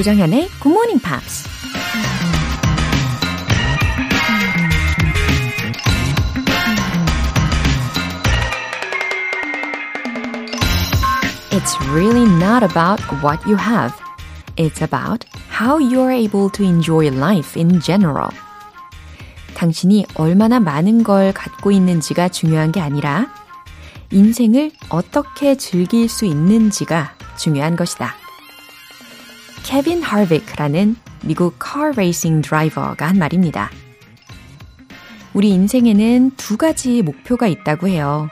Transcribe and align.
조정현의 0.00 0.48
Good 0.62 0.68
Morning 0.70 1.02
Pops. 1.02 1.46
It's 11.50 11.78
really 11.90 12.24
not 12.38 12.62
about 12.62 13.02
what 13.22 13.46
you 13.46 13.58
have. 13.58 13.92
It's 14.56 14.80
about 14.80 15.26
how 15.50 15.76
you 15.78 16.00
are 16.00 16.10
able 16.10 16.48
to 16.52 16.64
enjoy 16.64 17.08
life 17.08 17.60
in 17.60 17.78
general. 17.82 18.30
당신이 19.52 20.06
얼마나 20.14 20.60
많은 20.60 21.02
걸 21.02 21.34
갖고 21.34 21.70
있는지가 21.70 22.30
중요한 22.30 22.72
게 22.72 22.80
아니라 22.80 23.26
인생을 24.10 24.70
어떻게 24.88 25.56
즐길 25.56 26.08
수 26.08 26.24
있는지가 26.24 27.12
중요한 27.36 27.76
것이다. 27.76 28.19
케빈 29.70 30.02
하비크라는 30.02 30.96
미국 31.22 31.56
racing 31.94 32.42
드라이버가 32.42 33.06
한 33.06 33.18
말입니다. 33.18 33.70
우리 35.32 35.50
인생에는 35.50 36.32
두 36.36 36.56
가지 36.56 37.02
목표가 37.02 37.46
있다고 37.46 37.86
해요. 37.86 38.28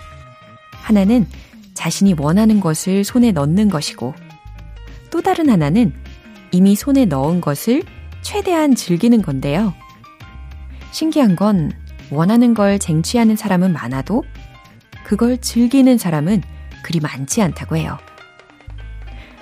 하나는 0.72 1.28
자신이 1.74 2.16
원하는 2.18 2.58
것을 2.58 3.04
손에 3.04 3.30
넣는 3.30 3.70
것이고, 3.70 4.14
또 5.12 5.22
다른 5.22 5.48
하나는 5.48 5.94
이미 6.50 6.74
손에 6.74 7.04
넣은 7.04 7.40
것을 7.40 7.84
최대한 8.20 8.74
즐기는 8.74 9.22
건데요. 9.22 9.74
신기한 10.90 11.36
건 11.36 11.70
원하는 12.10 12.52
걸 12.52 12.80
쟁취하는 12.80 13.36
사람은 13.36 13.72
많아도 13.72 14.24
그걸 15.04 15.40
즐기는 15.40 15.98
사람은 15.98 16.42
그리 16.82 16.98
많지 16.98 17.42
않다고 17.42 17.76
해요. 17.76 17.96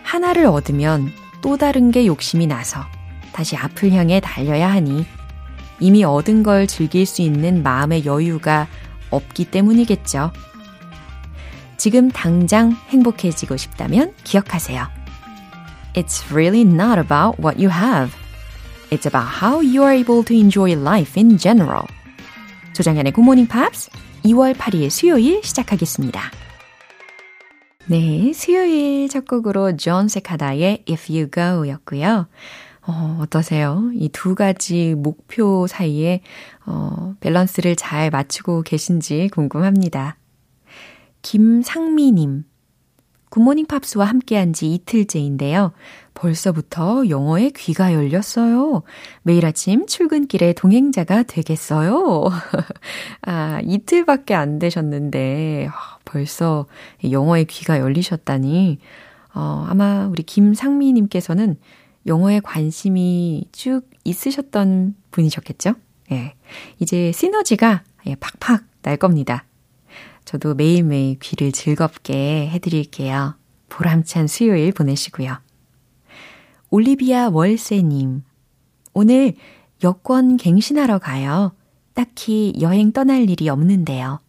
하나를 0.03 0.45
얻으면 0.45 1.11
또 1.47 1.57
다른 1.57 1.93
게 1.93 2.07
욕심이 2.09 2.49
나서 2.49 2.85
다시 3.33 3.55
앞을 3.55 3.93
향해 3.93 4.19
달려야 4.19 4.69
하니 4.69 5.07
이미 5.79 6.03
얻은 6.03 6.43
걸 6.43 6.67
즐길 6.67 7.07
수 7.07 7.23
있는 7.23 7.63
마음의 7.63 8.05
여유가 8.05 8.67
없기 9.11 9.45
때문이겠죠. 9.53 10.33
지금 11.77 12.11
당장 12.11 12.77
행복해지고 12.89 13.57
싶다면 13.57 14.13
기억하세요. 14.25 14.89
It's 15.95 16.29
really 16.33 16.63
not 16.63 16.99
about 16.99 17.41
what 17.41 17.65
you 17.65 17.71
have. 17.71 18.13
It's 18.91 19.07
about 19.07 19.29
how 19.41 19.61
you 19.61 19.85
are 19.85 19.97
able 19.97 20.25
to 20.25 20.37
enjoy 20.37 20.73
life 20.73 21.13
in 21.17 21.39
general. 21.39 21.87
조정현의 22.73 23.12
Good 23.13 23.25
Morning 23.25 23.49
Pops 23.49 23.89
2월 24.25 24.53
8일 24.57 24.91
수요일 24.91 25.41
시작하겠습니다. 25.45 26.46
네, 27.89 28.33
수요일 28.33 29.09
첫 29.09 29.27
곡으로 29.27 29.77
존 29.77 30.09
세카다의 30.09 30.84
If 30.89 31.12
You 31.12 31.31
Go 31.31 31.69
였고요. 31.69 32.27
어, 32.87 33.19
어떠세요? 33.20 33.91
이 33.95 34.09
두 34.09 34.34
가지 34.34 34.95
목표 34.97 35.67
사이에 35.67 36.20
어, 36.67 37.15
밸런스를 37.20 37.77
잘 37.77 38.11
맞추고 38.11 38.62
계신지 38.62 39.28
궁금합니다. 39.33 40.17
김상미님. 41.23 42.45
Good 43.31 43.44
Morning 43.44 43.67
Pops와 43.67 44.05
함께한 44.07 44.53
지 44.53 44.73
이틀째인데요. 44.73 45.73
벌써부터 46.15 47.09
영어에 47.09 47.51
귀가 47.57 47.93
열렸어요. 47.93 48.83
매일 49.23 49.45
아침 49.45 49.87
출근길에 49.87 50.55
동행자가 50.55 51.25
되겠어요. 51.25 52.25
아, 53.23 53.61
이틀밖에 53.63 54.35
안 54.35 54.59
되셨는데, 54.59 55.69
아, 55.71 55.99
벌써 56.05 56.67
영어에 57.11 57.45
귀가 57.45 57.79
열리셨다니, 57.79 58.79
어, 59.35 59.67
아마 59.69 60.06
우리 60.06 60.23
김상미 60.23 60.93
님께서는 60.95 61.56
영어에 62.06 62.41
관심이 62.41 63.49
쭉 63.53 63.83
있으셨던 64.05 64.95
분이셨겠죠? 65.11 65.75
예. 66.12 66.34
이제 66.79 67.12
시너지가 67.12 67.83
예, 68.06 68.15
팍팍 68.15 68.65
날 68.83 68.97
겁니다. 68.97 69.45
저도 70.26 70.54
매일매일 70.54 71.19
귀를 71.20 71.53
즐겁게 71.53 72.48
해드릴게요. 72.48 73.37
보람찬 73.69 74.26
수요일 74.26 74.72
보내시고요. 74.72 75.38
올리비아 76.69 77.31
월세님. 77.31 78.25
오늘 78.92 79.34
여권 79.84 80.37
갱신하러 80.37 80.98
가요. 80.98 81.54
딱히 81.94 82.53
여행 82.60 82.92
떠날 82.92 83.31
일이 83.31 83.48
없는데요. 83.48 84.20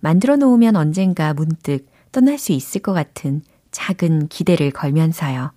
만들어 0.00 0.36
놓으면 0.36 0.74
언젠가 0.74 1.32
문득 1.32 1.86
떠날 2.10 2.36
수 2.36 2.50
있을 2.52 2.82
것 2.82 2.92
같은 2.92 3.42
작은 3.70 4.26
기대를 4.28 4.72
걸면서요. 4.72 5.52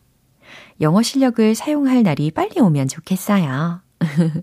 영어 0.81 1.01
실력을 1.01 1.55
사용할 1.55 2.03
날이 2.03 2.29
빨리 2.29 2.59
오면 2.59 2.89
좋겠어요. 2.89 3.81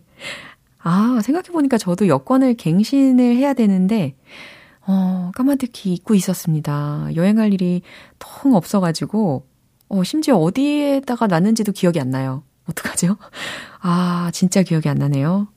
아, 0.83 1.21
생각해보니까 1.23 1.79
저도 1.79 2.09
여권을 2.09 2.55
갱신을 2.55 3.37
해야 3.37 3.55
되는데, 3.55 4.17
어, 4.87 5.31
까마득히 5.35 5.95
잊고 5.95 6.15
있었습니다. 6.15 7.09
여행할 7.15 7.53
일이 7.53 7.83
통 8.19 8.55
없어가지고, 8.55 9.47
어, 9.89 10.05
심지어 10.05 10.37
어디에다가 10.37 11.27
놨는지도 11.27 11.73
기억이 11.73 12.01
안 12.01 12.11
나요. 12.11 12.43
어떡하죠? 12.69 13.17
아, 13.81 14.31
진짜 14.33 14.63
기억이 14.63 14.89
안 14.89 14.99
나네요. 14.99 15.49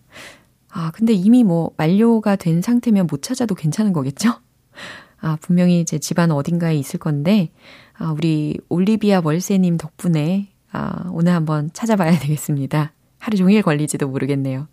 아, 0.70 0.92
근데 0.92 1.14
이미 1.14 1.44
뭐 1.44 1.72
만료가 1.78 2.36
된 2.36 2.62
상태면 2.62 3.08
못 3.10 3.22
찾아도 3.22 3.56
괜찮은 3.56 3.94
거겠죠? 3.94 4.34
아, 5.20 5.38
분명히 5.42 5.86
제 5.86 5.98
집안 5.98 6.32
어딘가에 6.32 6.76
있을 6.76 7.00
건데, 7.00 7.52
아, 7.98 8.12
우리 8.12 8.60
올리비아 8.70 9.22
월세님 9.24 9.78
덕분에, 9.78 10.50
아, 10.72 11.10
오늘 11.12 11.34
한번 11.34 11.70
찾아봐야 11.74 12.12
되겠습니다. 12.20 12.94
하루 13.18 13.38
종일 13.38 13.62
걸리지도 13.62 14.08
모르겠네요. 14.08 14.68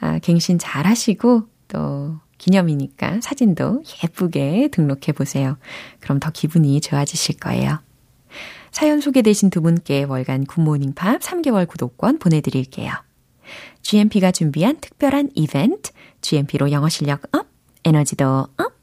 아, 0.00 0.18
갱신 0.20 0.58
잘 0.58 0.86
하시고, 0.86 1.42
또, 1.68 2.18
기념이니까 2.38 3.20
사진도 3.20 3.82
예쁘게 4.02 4.68
등록해 4.72 5.12
보세요. 5.14 5.58
그럼 6.00 6.20
더 6.20 6.30
기분이 6.30 6.80
좋아지실 6.80 7.36
거예요. 7.36 7.80
사연 8.70 9.00
소개되신 9.00 9.50
두 9.50 9.60
분께 9.60 10.04
월간 10.04 10.46
Good 10.46 10.63
Morning 10.63 10.94
Pop 10.94 11.20
3개월 11.20 11.66
구독권 11.66 12.18
보내드릴게요. 12.18 12.92
GMP가 13.82 14.30
준비한 14.30 14.78
특별한 14.80 15.30
이벤트, 15.34 15.90
GMP로 16.20 16.70
영어 16.70 16.88
실력 16.88 17.22
up, 17.34 17.46
에너지도 17.84 18.46
up. 18.56 18.78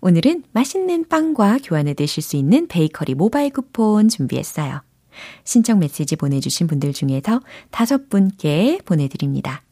오늘은 0.00 0.44
맛있는 0.52 1.08
빵과 1.08 1.58
교환해 1.62 1.92
드실 1.94 2.22
수 2.22 2.36
있는 2.36 2.66
베이커리 2.68 3.14
모바일 3.14 3.50
쿠폰 3.50 4.08
준비했어요. 4.08 4.82
신청 5.44 5.78
메시지 5.78 6.16
보내주신 6.16 6.66
분들 6.66 6.94
중에서 6.94 7.40
다섯 7.70 8.08
분께 8.08 8.78
보내드립니다. 8.84 9.62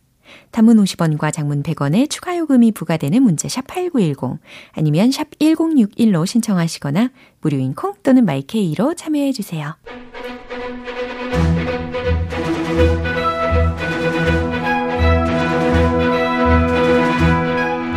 단문 0.50 0.76
50원과 0.82 1.32
장문 1.32 1.62
100원의 1.62 2.10
추가 2.10 2.36
요금이 2.36 2.72
부과되는 2.72 3.22
문자 3.22 3.48
샵8910 3.48 4.38
아니면 4.72 5.10
샵 5.10 5.30
1061로 5.38 6.26
신청하시거나 6.26 7.10
무료인 7.40 7.74
콩 7.74 7.94
또는 8.02 8.24
마이케이로 8.24 8.94
참여해 8.94 9.32
주세요. 9.32 9.76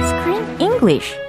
Screen 0.03 0.43
English 0.59 1.20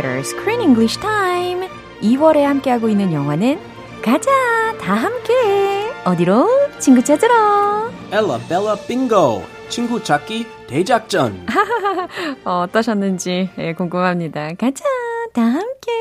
Theater 0.00 0.20
Screen 0.20 0.60
English 0.62 0.98
Time. 1.00 1.68
2월에 2.00 2.42
함께하고 2.42 2.88
있는 2.88 3.12
영화는 3.12 3.60
가자 4.02 4.30
다 4.80 4.94
함께. 4.94 5.92
어디로? 6.04 6.48
친구 6.78 7.04
찾으러. 7.04 7.90
엘라 8.10 8.38
벨라 8.48 8.76
빙고 8.88 9.44
친구 9.68 10.02
찾기 10.02 10.46
대작전. 10.66 11.46
어, 12.44 12.62
어떠셨는지 12.64 13.50
예, 13.58 13.74
궁금합니다. 13.74 14.52
가자 14.58 14.84
다 15.34 15.42
함께 15.42 15.92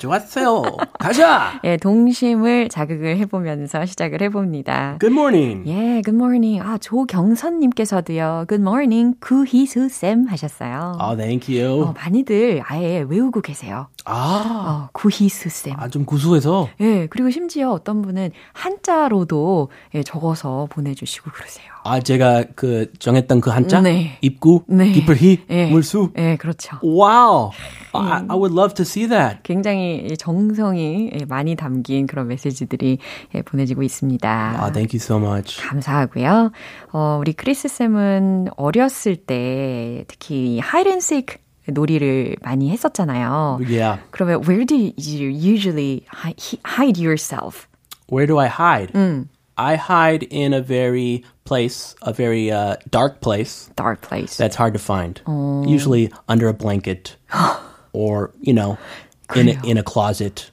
좋았어요 0.00 0.62
가자 0.98 1.60
예, 1.64 1.76
동심을 1.76 2.68
자극을 2.70 3.18
해보면서 3.18 3.84
시작을 3.86 4.22
해봅니다. 4.22 4.96
Good 4.98 5.12
morning 5.14 5.68
예, 5.70 6.00
good 6.02 6.16
morning. 6.16 6.60
아, 6.66 6.78
조경선님께서도요, 6.78 8.46
good 8.48 8.62
morning, 8.62 9.14
구희수 9.20 9.88
쌤 9.90 10.26
하셨어요. 10.26 10.96
아 10.98 11.14
thank 11.16 11.54
you 11.62 11.82
어, 11.84 11.92
많이들 11.96 12.62
아예 12.64 13.04
외우고 13.08 13.40
계세요. 13.42 13.88
아, 14.06 14.86
어, 14.86 14.90
구희수 14.92 15.48
쌤. 15.50 15.74
아 15.78 15.88
좀 15.90 16.04
구수해서 16.04 16.68
예, 16.80 17.06
그리고 17.08 17.30
심지어 17.30 17.70
어떤 17.72 18.00
분은 18.02 18.30
한자로도 18.52 19.70
예, 19.94 20.02
적어서 20.02 20.66
보내주시고 20.70 21.30
그러세요. 21.32 21.69
아 21.82 22.00
제가 22.00 22.44
그 22.54 22.92
정했던 22.98 23.40
그 23.40 23.50
한자 23.50 23.80
네. 23.80 24.18
입구 24.20 24.62
네. 24.66 24.92
기쁠 24.92 25.16
희 25.16 25.38
예. 25.50 25.66
물수 25.66 26.10
예, 26.16 26.36
그렇죠. 26.36 26.78
Wow 26.82 27.50
I, 27.92 28.24
I 28.28 28.36
would 28.36 28.52
love 28.52 28.74
to 28.74 28.82
see 28.82 29.08
that 29.08 29.42
굉장히 29.42 30.14
정성이 30.18 31.10
많이 31.28 31.56
담긴 31.56 32.06
그런 32.06 32.28
메시지들이 32.28 32.98
보내지고 33.44 33.82
있습니다. 33.82 34.56
Ah, 34.58 34.72
thank 34.72 34.92
you 34.92 35.00
so 35.00 35.18
much. 35.18 35.60
감사하고요. 35.60 36.52
어, 36.92 37.18
우리 37.20 37.32
크리스 37.32 37.68
쌤은 37.68 38.48
어렸을 38.56 39.16
때 39.16 40.04
특히 40.06 40.58
hide 40.60 40.88
and 40.88 41.10
seek 41.10 41.38
놀이를 41.66 42.36
많이 42.42 42.70
했었잖아요. 42.70 43.60
Yeah. 43.62 44.00
그러면 44.10 44.42
where 44.46 44.64
do 44.64 44.76
you 44.76 45.28
usually 45.30 46.04
hide 46.64 46.98
yourself? 46.98 47.66
Where 48.10 48.26
do 48.26 48.38
I 48.38 48.48
hide? 48.48 48.92
음. 48.94 49.28
I 49.57 49.75
hide 49.75 50.23
in 50.23 50.53
a 50.53 50.61
very 50.61 51.23
place, 51.45 51.95
a 52.01 52.11
very 52.11 52.51
uh, 52.51 52.75
dark 52.89 53.21
place. 53.21 53.69
Dark 53.75 54.01
place. 54.01 54.35
That's 54.35 54.55
hard 54.55 54.73
to 54.73 54.79
find. 54.79 55.21
Usually 55.65 56.11
under 56.27 56.47
a 56.49 56.53
blanket 56.53 57.15
or, 57.93 58.31
you 58.41 58.53
know, 58.53 58.77
in 59.35 59.49
a, 59.49 59.65
in 59.65 59.77
a 59.77 59.83
closet. 59.83 60.51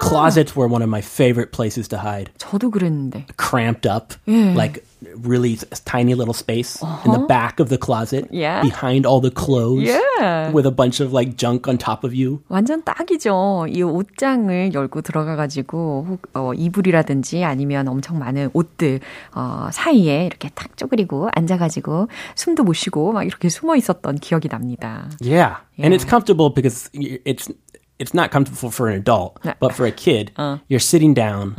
Closets 0.00 0.56
were 0.56 0.66
one 0.66 0.82
of 0.82 0.88
my 0.88 1.00
favorite 1.00 1.52
places 1.52 1.86
to 1.88 1.98
hide. 1.98 2.30
저도 2.38 2.70
그랬는데. 2.70 3.26
Cramped 3.36 3.86
up, 3.86 4.14
like 4.26 4.84
really 5.23 5.57
tiny 5.85 6.13
little 6.15 6.33
space 6.33 6.81
in 7.05 7.11
the 7.11 7.25
back 7.27 7.59
of 7.59 7.69
the 7.69 7.77
closet, 7.77 8.27
Yeah. 8.31 8.61
behind 8.61 9.05
all 9.05 9.21
the 9.21 9.31
clothes, 9.31 9.85
Yeah. 9.87 10.51
with 10.53 10.65
a 10.65 10.71
bunch 10.71 10.99
of 11.03 11.13
like 11.13 11.37
junk 11.37 11.67
on 11.67 11.77
top 11.77 12.03
of 12.03 12.13
you. 12.15 12.39
완전 12.49 12.83
딱이죠. 12.83 13.67
이 13.69 13.81
옷장을 13.83 14.73
열고 14.73 15.01
들어가가지고 15.01 16.05
혹 16.09 16.21
어, 16.33 16.53
이불이라든지 16.53 17.43
아니면 17.43 17.87
엄청 17.87 18.19
많은 18.19 18.49
옷들 18.53 18.99
어, 19.33 19.69
사이에 19.71 20.25
이렇게 20.25 20.49
탁 20.55 20.75
쪼그리고 20.77 21.29
앉아가지고 21.33 22.07
숨도 22.35 22.63
못 22.63 22.73
쉬고 22.73 23.11
막 23.11 23.23
이렇게 23.23 23.49
숨어 23.49 23.75
있었던 23.75 24.15
기억이 24.17 24.47
납니다. 24.49 25.09
Yeah. 25.21 25.57
And 25.77 25.93
it's 25.93 26.05
comfortable 26.07 26.49
because 26.53 26.89
it's 26.93 27.51
it's 27.98 28.14
not 28.14 28.30
comfortable 28.30 28.70
for 28.70 28.88
an 28.88 28.96
adult, 28.96 29.36
but 29.60 29.74
for 29.74 29.84
a 29.84 29.90
kid, 29.92 30.32
you're 30.68 30.80
sitting 30.80 31.12
down, 31.12 31.54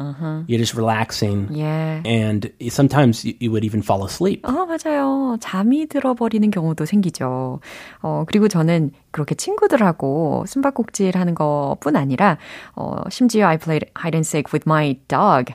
you're 0.48 0.58
just 0.58 0.74
relaxing, 0.74 1.48
예. 1.54 2.02
and 2.04 2.52
sometimes 2.70 3.24
you, 3.24 3.36
you 3.40 3.52
would 3.52 3.64
even 3.64 3.84
fall 3.84 4.04
asleep. 4.04 4.42
아, 4.44 4.66
맞아요. 4.66 5.38
잠이 5.40 5.86
들어버리는 5.88 6.50
경우도 6.50 6.86
생기죠. 6.88 7.60
어, 8.02 8.24
그리고 8.26 8.48
저는 8.48 8.90
그렇게 9.12 9.36
친구들하고 9.36 10.46
숨바꼭질 10.48 11.16
하는 11.16 11.36
것 11.36 11.78
뿐 11.80 11.96
아니라, 11.96 12.40
어, 12.76 12.96
심지어 13.12 13.46
I 13.48 13.58
played 13.58 13.86
hide 13.96 14.16
and 14.18 14.26
seek 14.28 14.52
with 14.52 14.66
my 14.68 14.98
dog. 15.08 15.54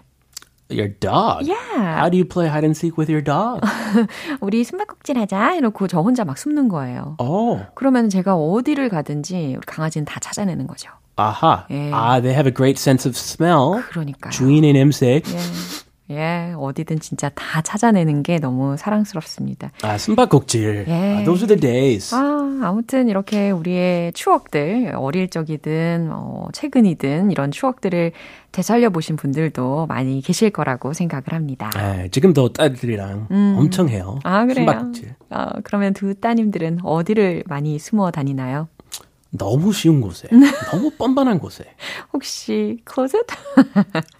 Your 0.71 0.88
dog. 0.88 1.45
Yeah. 1.45 2.00
How 2.00 2.09
do 2.09 2.18
you 2.18 2.25
play 2.25 2.47
hide 2.47 2.63
and 2.63 2.75
seek 2.75 2.97
with 2.97 3.12
your 3.12 3.21
dog? 3.23 3.62
우리 4.39 4.63
숨바꼭질 4.63 5.18
하자. 5.19 5.51
해놓고 5.59 5.88
저 5.88 6.00
혼자 6.01 6.23
막 6.23 6.38
숨는 6.38 6.69
거예요. 6.69 7.15
oh, 7.19 7.62
그러면 7.75 8.09
제가 8.09 8.35
어디를 8.35 8.89
가든지 8.89 9.56
우리 9.57 9.65
강아지는 9.65 10.06
다 10.06 10.19
찾아내는 10.19 10.68
거죠. 10.68 10.89
aha. 11.18 11.65
Yeah. 11.69 11.91
Ah, 11.94 12.19
they 12.21 12.33
have 12.33 12.47
a 12.47 12.53
great 12.53 12.79
sense 12.79 13.06
of 13.06 13.15
smell. 13.18 13.83
그러니까요. 13.91 14.31
주인의 14.31 14.73
냄새. 14.73 15.21
예, 15.25 15.38
어디든 16.57 16.99
진짜 16.99 17.29
다 17.29 17.61
찾아내는 17.61 18.23
게 18.23 18.39
너무 18.39 18.75
사랑스럽습니다. 18.77 19.71
아, 19.81 19.97
숨바꼭질. 19.97 20.85
Yeah. 20.87 21.19
Ah, 21.19 21.25
those 21.25 21.43
are 21.43 21.47
the 21.47 21.59
days. 21.59 22.13
아, 22.13 22.59
아무튼 22.63 23.09
이렇게 23.09 23.51
우리의 23.51 24.13
추억들, 24.13 24.93
어릴 24.95 25.29
적이든, 25.29 26.09
어, 26.11 26.47
최근이든 26.53 27.31
이런 27.31 27.51
추억들을 27.51 28.11
되살려 28.51 28.89
보신 28.89 29.15
분들도 29.15 29.87
많이 29.87 30.21
계실 30.21 30.49
거라고 30.49 30.93
생각을 30.93 31.23
합니다. 31.31 31.69
아, 31.75 32.07
지금도 32.09 32.53
딸들이랑 32.53 33.27
엄청 33.57 33.89
해요. 33.89 34.19
아, 34.23 34.45
그래요? 34.45 34.65
숨바꼭질. 34.65 35.15
아, 35.29 35.49
그러면 35.63 35.93
두 35.93 36.13
따님들은 36.15 36.79
어디를 36.83 37.43
많이 37.47 37.79
숨어 37.79 38.11
다니나요? 38.11 38.67
너무 39.30 39.72
쉬운 39.72 40.00
곳에, 40.00 40.28
너무 40.72 40.90
뻔뻔한 40.96 41.38
곳에. 41.38 41.64
혹시 42.12 42.78
closet? 42.88 43.26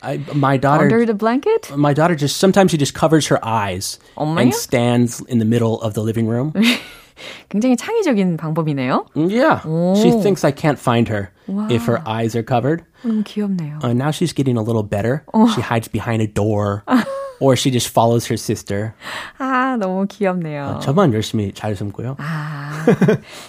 I, 0.03 0.19
my 0.35 0.59
daughter 0.59 0.85
Under 0.85 1.07
the 1.07 1.15
blanket? 1.15 1.71
my 1.75 1.95
daughter 1.95 2.15
just 2.17 2.37
sometimes 2.37 2.71
she 2.73 2.77
just 2.77 2.93
covers 2.95 3.27
her 3.29 3.39
eyes 3.43 3.99
엄마요? 4.17 4.43
and 4.43 4.55
stands 4.55 5.23
in 5.29 5.39
the 5.39 5.47
middle 5.47 5.81
of 5.81 5.95
the 5.95 6.03
living 6.03 6.27
room. 6.29 6.53
굉장히 7.49 7.77
창의적인 7.77 8.37
방법이네요. 8.37 9.07
yeah. 9.15 9.61
She 9.97 10.11
thinks 10.23 10.45
I 10.45 10.53
can't 10.53 10.79
find 10.79 11.09
her 11.09 11.31
if 11.71 11.87
her 11.87 12.03
eyes 12.07 12.37
are 12.37 12.43
covered. 12.43 12.85
너무 13.03 13.23
귀엽네요. 13.25 13.83
Uh, 13.83 13.93
now 13.93 14.11
she's 14.11 14.33
getting 14.33 14.57
a 14.57 14.63
little 14.63 14.83
better. 14.83 15.25
She 15.55 15.61
hides 15.61 15.89
behind 15.89 16.21
a 16.23 16.27
door 16.27 16.85
or 17.41 17.57
she 17.57 17.71
just 17.71 17.89
follows 17.89 18.27
her 18.27 18.37
sister. 18.37 18.95
아, 19.39 19.77
너무 19.79 20.07
귀엽네요. 20.09 20.81
저만 20.83 21.13
열심히 21.15 21.53
잘 21.53 21.77
숨고요. 21.77 22.17
아, 22.19 22.85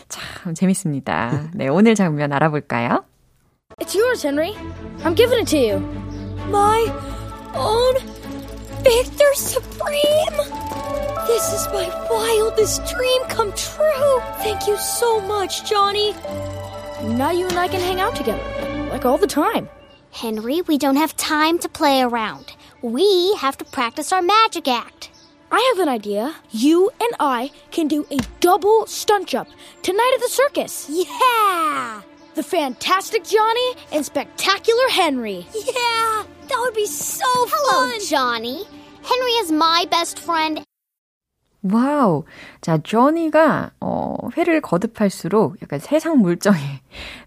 참 0.09 0.53
재밌습니다. 0.53 1.49
네, 1.53 1.67
오늘 1.67 1.95
장면 1.95 2.31
알아볼까요? 2.33 3.03
It's 3.79 3.94
yours, 3.95 4.23
Henry. 4.23 4.55
I'm 5.03 5.13
giving 5.15 5.39
it 5.39 5.47
to 5.49 5.57
you. 5.57 5.79
My 6.49 6.88
own 7.53 7.95
Victor 8.83 9.31
Supreme! 9.35 10.60
This 11.32 11.55
is 11.55 11.67
my 11.69 11.88
wildest 12.11 12.84
dream 12.94 13.23
come 13.25 13.55
true! 13.55 14.20
Thank 14.44 14.67
you 14.67 14.76
so 14.76 15.19
much, 15.23 15.64
Johnny. 15.64 16.12
Now 17.02 17.31
you 17.31 17.49
and 17.49 17.58
I 17.58 17.69
can 17.69 17.81
hang 17.81 18.00
out 18.00 18.14
together, 18.14 18.44
like 18.90 19.06
all 19.06 19.17
the 19.17 19.26
time. 19.26 19.67
Henry, 20.11 20.61
we 20.61 20.76
don't 20.76 20.96
have 20.96 21.17
time 21.17 21.58
to 21.61 21.70
play 21.70 22.02
around. 22.02 22.55
We 22.82 23.34
have 23.37 23.56
to 23.56 23.64
practice 23.64 24.12
our 24.12 24.20
magic 24.20 24.69
act. 24.69 25.11
I 25.50 25.73
have 25.73 25.82
an 25.82 25.88
idea. 25.88 26.34
You 26.50 26.90
and 27.00 27.14
I 27.19 27.50
can 27.70 27.88
do 27.88 28.06
a 28.11 28.19
double 28.40 28.87
stunt 28.87 29.26
jump 29.26 29.49
tonight 29.81 30.12
at 30.14 30.20
the 30.20 30.29
circus. 30.29 30.87
Yeah! 30.90 32.02
The 32.34 32.43
Fantastic 32.43 33.25
Johnny 33.25 33.73
and 33.90 34.05
Spectacular 34.05 34.88
Henry. 34.90 35.46
Yeah! 35.55 36.25
That 36.49 36.58
would 36.58 36.75
be 36.75 36.84
so 36.84 37.25
Hello, 37.26 37.90
fun! 37.90 38.06
Johnny. 38.06 38.67
Henry 39.02 39.32
is 39.40 39.50
my 39.50 39.87
best 39.90 40.19
friend. 40.19 40.62
와우. 41.62 42.24
자, 42.60 42.78
조니가, 42.78 43.70
어, 43.80 44.16
회를 44.36 44.60
거듭할수록 44.60 45.62
약간 45.62 45.78
세상 45.78 46.18
물정에 46.18 46.58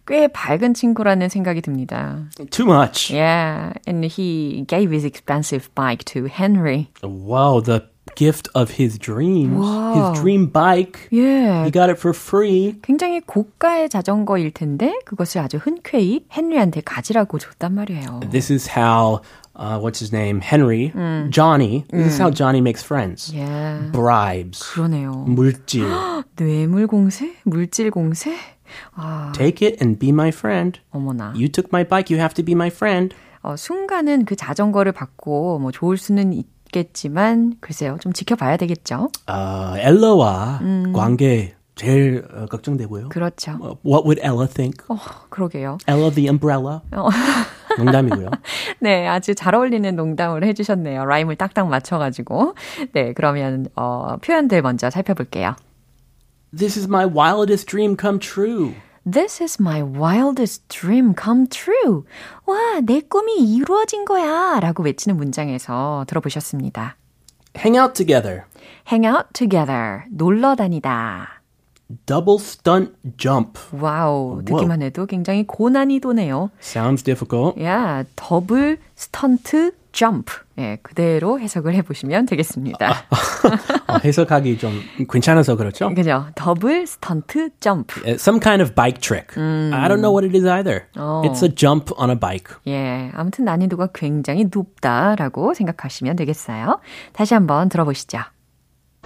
꽤 0.06 0.28
밝은 0.28 0.74
친구라는 0.74 1.30
생각이 1.30 1.62
듭니다. 1.62 2.26
Too 2.52 2.66
much. 2.70 3.14
Yeah, 3.14 3.74
and 3.88 4.06
he 4.06 4.66
gave 4.68 4.92
his 4.92 5.06
expensive 5.06 5.70
bike 5.74 6.04
to 6.06 6.26
Henry. 6.26 6.90
Wow, 7.02 7.62
the 7.62 7.84
gift 8.16 8.50
of 8.56 8.80
his 8.80 8.98
dreams. 8.98 9.58
Wow. 9.58 9.94
His 10.14 10.22
dream 10.22 10.48
bike. 10.52 11.10
예. 11.12 11.64
He 11.66 11.72
got 11.72 11.90
it 11.90 12.00
for 12.00 12.14
free. 12.14 12.80
굉장히 12.82 13.20
고가의 13.22 13.90
자전거일 13.90 14.52
텐데 14.52 14.94
그것을 15.06 15.42
아주 15.42 15.58
흔쾌히 15.58 16.26
헨리한테 16.36 16.82
가지라고 16.82 17.38
줬단 17.38 17.74
말이에요. 17.74 18.22
This 18.32 18.52
is 18.52 18.68
how 18.78 19.22
uh, 19.58 19.80
what's 19.80 20.00
his 20.00 20.12
name? 20.14 20.42
Henry, 20.42 20.92
Johnny. 21.30 21.86
This 21.92 22.14
is 22.16 22.18
how 22.20 22.30
Johnny 22.32 22.60
makes 22.62 22.84
friends. 22.84 23.32
예. 23.36 23.46
Bribes. 23.92 24.60
그러네요. 24.74 25.26
물질. 25.28 25.86
뇌물 26.36 26.88
공세? 26.88 27.36
물질 27.44 27.92
공세? 27.92 28.36
아, 28.96 29.32
Take 29.34 29.66
it 29.68 29.78
and 29.82 30.00
be 30.00 30.10
my 30.10 30.30
friend. 30.30 30.80
어머나. 30.92 31.34
You 31.36 31.48
took 31.48 31.70
my 31.72 31.84
bike, 31.88 32.10
you 32.10 32.20
have 32.20 32.34
to 32.36 32.44
be 32.44 32.54
my 32.54 32.68
friend. 32.70 33.16
어, 33.42 33.56
순간은 33.56 34.26
그 34.26 34.36
자전거를 34.36 34.92
받고 34.92 35.60
뭐 35.60 35.72
좋을 35.72 35.98
수는 35.98 36.34
있 36.34 36.48
겠지만 36.80 37.56
글쎄요. 37.62 37.98
좀 38.02 38.12
지켜봐야 38.12 38.58
되겠죠. 38.58 39.10
어, 39.28 39.74
엘라와 39.78 40.60
관계 40.94 41.56
제일 41.76 42.26
어, 42.34 42.46
걱정되고요. 42.48 43.10
그렇죠. 43.10 43.52
어, 43.62 43.78
What 43.86 44.06
would 44.06 44.20
Ella 44.22 44.46
think? 44.48 44.86
어, 44.90 44.98
그러게요. 45.30 45.78
Ella 45.88 46.12
the 46.12 46.28
umbrella. 46.28 46.82
어. 46.92 47.08
농담이고요. 47.78 48.30
네, 48.80 49.08
아주 49.08 49.36
잘 49.36 49.56
어울리는 49.56 49.96
농담을 49.96 50.44
해주셨네요. 50.46 51.06
라임을 51.06 51.36
딱딱 51.38 51.68
맞춰가지고. 51.68 52.56
네, 52.94 53.14
그러면 53.14 53.68
어, 53.76 54.18
표현들 54.22 54.62
먼저 54.62 54.90
살펴볼게요. 54.90 55.56
This 56.58 56.78
is 56.78 56.88
my 56.88 57.06
wildest 57.06 57.68
dream 57.68 57.96
come 58.00 58.20
true. 58.20 58.74
This 59.10 59.42
is 59.42 59.62
my 59.62 59.84
wildest 59.84 60.68
dream 60.68 61.14
come 61.16 61.48
true. 61.48 62.04
와, 62.48 62.82
내 62.84 63.02
꿈이 63.02 63.36
이루어진 63.38 64.04
거야. 64.04 64.60
라고 64.60 64.82
외치는 64.84 65.16
문장에서 65.16 66.06
들어보셨습니다. 66.08 66.98
Hang 67.56 67.80
out 67.80 67.94
together. 67.94 68.44
hang 68.92 69.06
out 69.06 69.28
together. 69.34 70.04
놀러 70.10 70.56
다니다. 70.56 71.42
Double 72.08 72.40
stunt 72.40 72.94
jump. 73.18 73.60
Wow, 73.80 74.42
듣기만 74.44 74.82
해도 74.82 75.06
굉장히 75.06 75.46
고난이도네요. 75.46 76.50
Sounds 76.60 77.04
difficult. 77.04 77.64
야, 77.64 78.04
double 78.16 78.80
stunt 78.96 79.72
jump. 79.96 80.42
예, 80.60 80.78
그대로 80.84 81.40
해석을 81.40 81.74
해보시면 81.76 82.26
되겠습니다. 82.26 82.90
어, 83.88 83.98
해석하기 84.04 84.58
좀 84.58 84.82
괜찮아서 85.10 85.56
그렇죠? 85.56 85.94
그죠? 85.94 86.26
더블 86.36 86.86
스턴트 86.86 87.52
점프. 87.62 88.02
Uh, 88.02 88.16
Some 88.16 88.40
kind 88.42 88.62
of 88.62 88.76
bike 88.76 89.00
trick. 89.00 89.38
I 89.38 89.88
don't 89.88 90.02
know 90.02 90.12
what 90.12 90.26
it 90.26 90.36
is 90.36 90.46
either. 90.46 90.88
It's 91.24 91.42
a 91.44 91.50
jump 91.50 91.92
on 91.98 92.10
a 92.10 92.16
bike. 92.20 92.56
예, 92.68 93.10
아무튼 93.14 93.46
난이도가 93.46 93.90
굉장히 93.94 94.48
높다라고 94.54 95.54
생각하시면 95.54 96.18
되겠어요. 96.18 96.80
다시 97.14 97.34
한번 97.34 97.70
들어보시죠. 97.70 98.20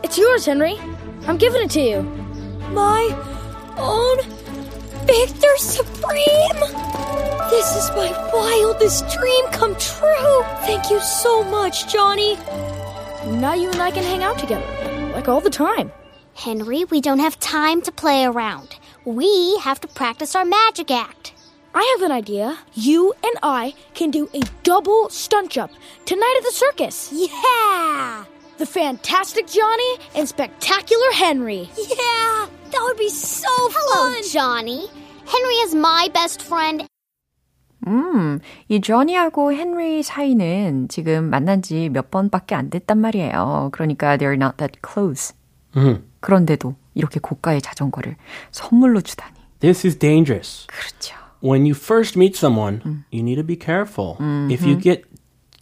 It's 0.01 0.17
yours, 0.17 0.49
Henry. 0.49 0.75
I'm 1.27 1.37
giving 1.37 1.63
it 1.63 1.69
to 1.73 1.81
you. 1.81 2.03
My 2.71 3.13
own 3.77 4.17
Victor 5.09 5.57
Supreme! 5.57 6.59
This 7.49 7.75
is 7.75 7.89
my 7.95 8.11
wildest 8.31 9.09
dream 9.09 9.45
come 9.47 9.75
true. 9.77 10.43
Thank 10.67 10.91
you 10.91 10.99
so 10.99 11.43
much, 11.43 11.91
Johnny. 11.91 12.35
Now 13.25 13.55
you 13.55 13.71
and 13.71 13.81
I 13.81 13.89
can 13.89 14.03
hang 14.03 14.21
out 14.21 14.37
together, 14.37 14.67
like 15.13 15.27
all 15.27 15.41
the 15.41 15.49
time. 15.49 15.91
Henry, 16.35 16.85
we 16.85 17.01
don't 17.01 17.17
have 17.17 17.39
time 17.39 17.81
to 17.81 17.91
play 17.91 18.23
around. 18.23 18.75
We 19.03 19.57
have 19.57 19.81
to 19.81 19.87
practice 19.87 20.35
our 20.35 20.45
magic 20.45 20.91
act. 20.91 21.33
I 21.73 21.95
have 21.97 22.05
an 22.05 22.15
idea. 22.15 22.59
You 22.75 23.13
and 23.23 23.35
I 23.41 23.73
can 23.95 24.11
do 24.11 24.29
a 24.35 24.41
double 24.61 25.09
stunt 25.09 25.49
jump 25.49 25.71
tonight 26.05 26.35
at 26.37 26.43
the 26.43 26.51
circus. 26.51 27.09
Yeah! 27.11 28.25
The 28.59 28.65
Fantastic 28.67 29.47
Johnny 29.47 29.97
and 30.13 30.29
Spectacular 30.29 31.11
Henry. 31.13 31.67
Yeah! 31.75 32.47
That 32.70 32.82
would 32.82 32.96
be 32.98 33.08
so 33.08 33.48
Hello, 33.70 34.12
fun! 34.12 34.22
Johnny. 34.32 34.88
Henry 35.26 35.54
is 35.64 35.74
my 35.74 36.08
best 36.12 36.42
friend. 36.42 36.86
음, 37.86 38.40
이 38.68 38.80
조니하고 38.80 39.52
헨리 39.52 40.02
사이는 40.02 40.88
지금 40.88 41.28
만난 41.28 41.60
지 41.62 41.88
몇 41.90 42.10
번밖에 42.10 42.54
안 42.54 42.70
됐단 42.70 42.98
말이에요. 42.98 43.68
그러니까 43.72 44.16
they're 44.16 44.34
not 44.40 44.56
that 44.56 44.78
close. 44.86 45.34
음. 45.76 46.08
그런데도 46.20 46.74
이렇게 46.94 47.20
고가의 47.20 47.60
자전거를 47.60 48.16
선물로 48.52 49.02
주다니. 49.02 49.34
This 49.60 49.86
is 49.86 49.98
dangerous. 49.98 50.66
그렇죠. 50.68 51.16
When 51.42 51.64
you 51.66 51.74
first 51.74 52.16
meet 52.18 52.36
someone, 52.38 53.04
you 53.12 53.20
need 53.22 53.36
to 53.36 53.44
be 53.44 53.56
careful. 53.60 54.16
If 54.50 54.64
you 54.66 54.80
get 54.80 55.04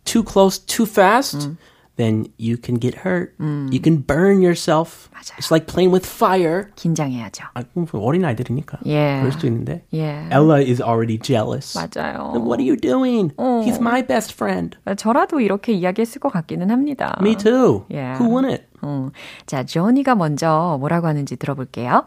too 0.05 0.23
close 0.23 0.61
too 0.65 0.87
fast, 0.87 1.51
Then 1.98 2.28
you 2.38 2.58
can 2.58 2.80
get 2.80 3.04
hurt. 3.04 3.34
You 3.40 3.80
can 3.82 3.98
burn 3.98 4.42
yourself. 4.42 5.10
맞아요. 5.14 5.38
It's 5.38 5.52
like 5.52 5.68
playing 5.68 5.92
with 5.92 6.06
fire. 6.08 6.70
긴장해야죠. 6.76 7.46
아, 7.54 7.64
어린 7.94 8.24
아이들이니까. 8.24 8.80
예. 8.86 9.18
그럴 9.20 9.32
수도 9.32 9.48
있는데. 9.48 9.84
예. 9.94 10.30
Ella 10.32 10.62
is 10.62 10.82
already 10.82 11.18
jealous. 11.20 11.78
맞아요. 11.78 12.34
What 12.36 12.62
are 12.62 12.64
you 12.64 12.78
doing? 12.78 13.34
He's 13.38 13.80
my 13.82 14.06
best 14.06 14.34
friend. 14.34 14.78
저라도 14.96 15.40
이렇게 15.40 15.74
이야기했을 15.74 16.20
것 16.20 16.32
같기는 16.32 16.70
합니다. 16.72 17.18
Me 17.20 17.36
too. 17.36 17.86
Yeah. 17.90 18.22
Who 18.22 18.30
wouldn't? 18.30 18.62
어. 18.82 19.10
자, 19.46 19.64
조니가 19.64 20.16
먼저 20.16 20.78
뭐라고 20.80 21.08
하는지 21.08 21.36
들어볼게요. 21.36 22.06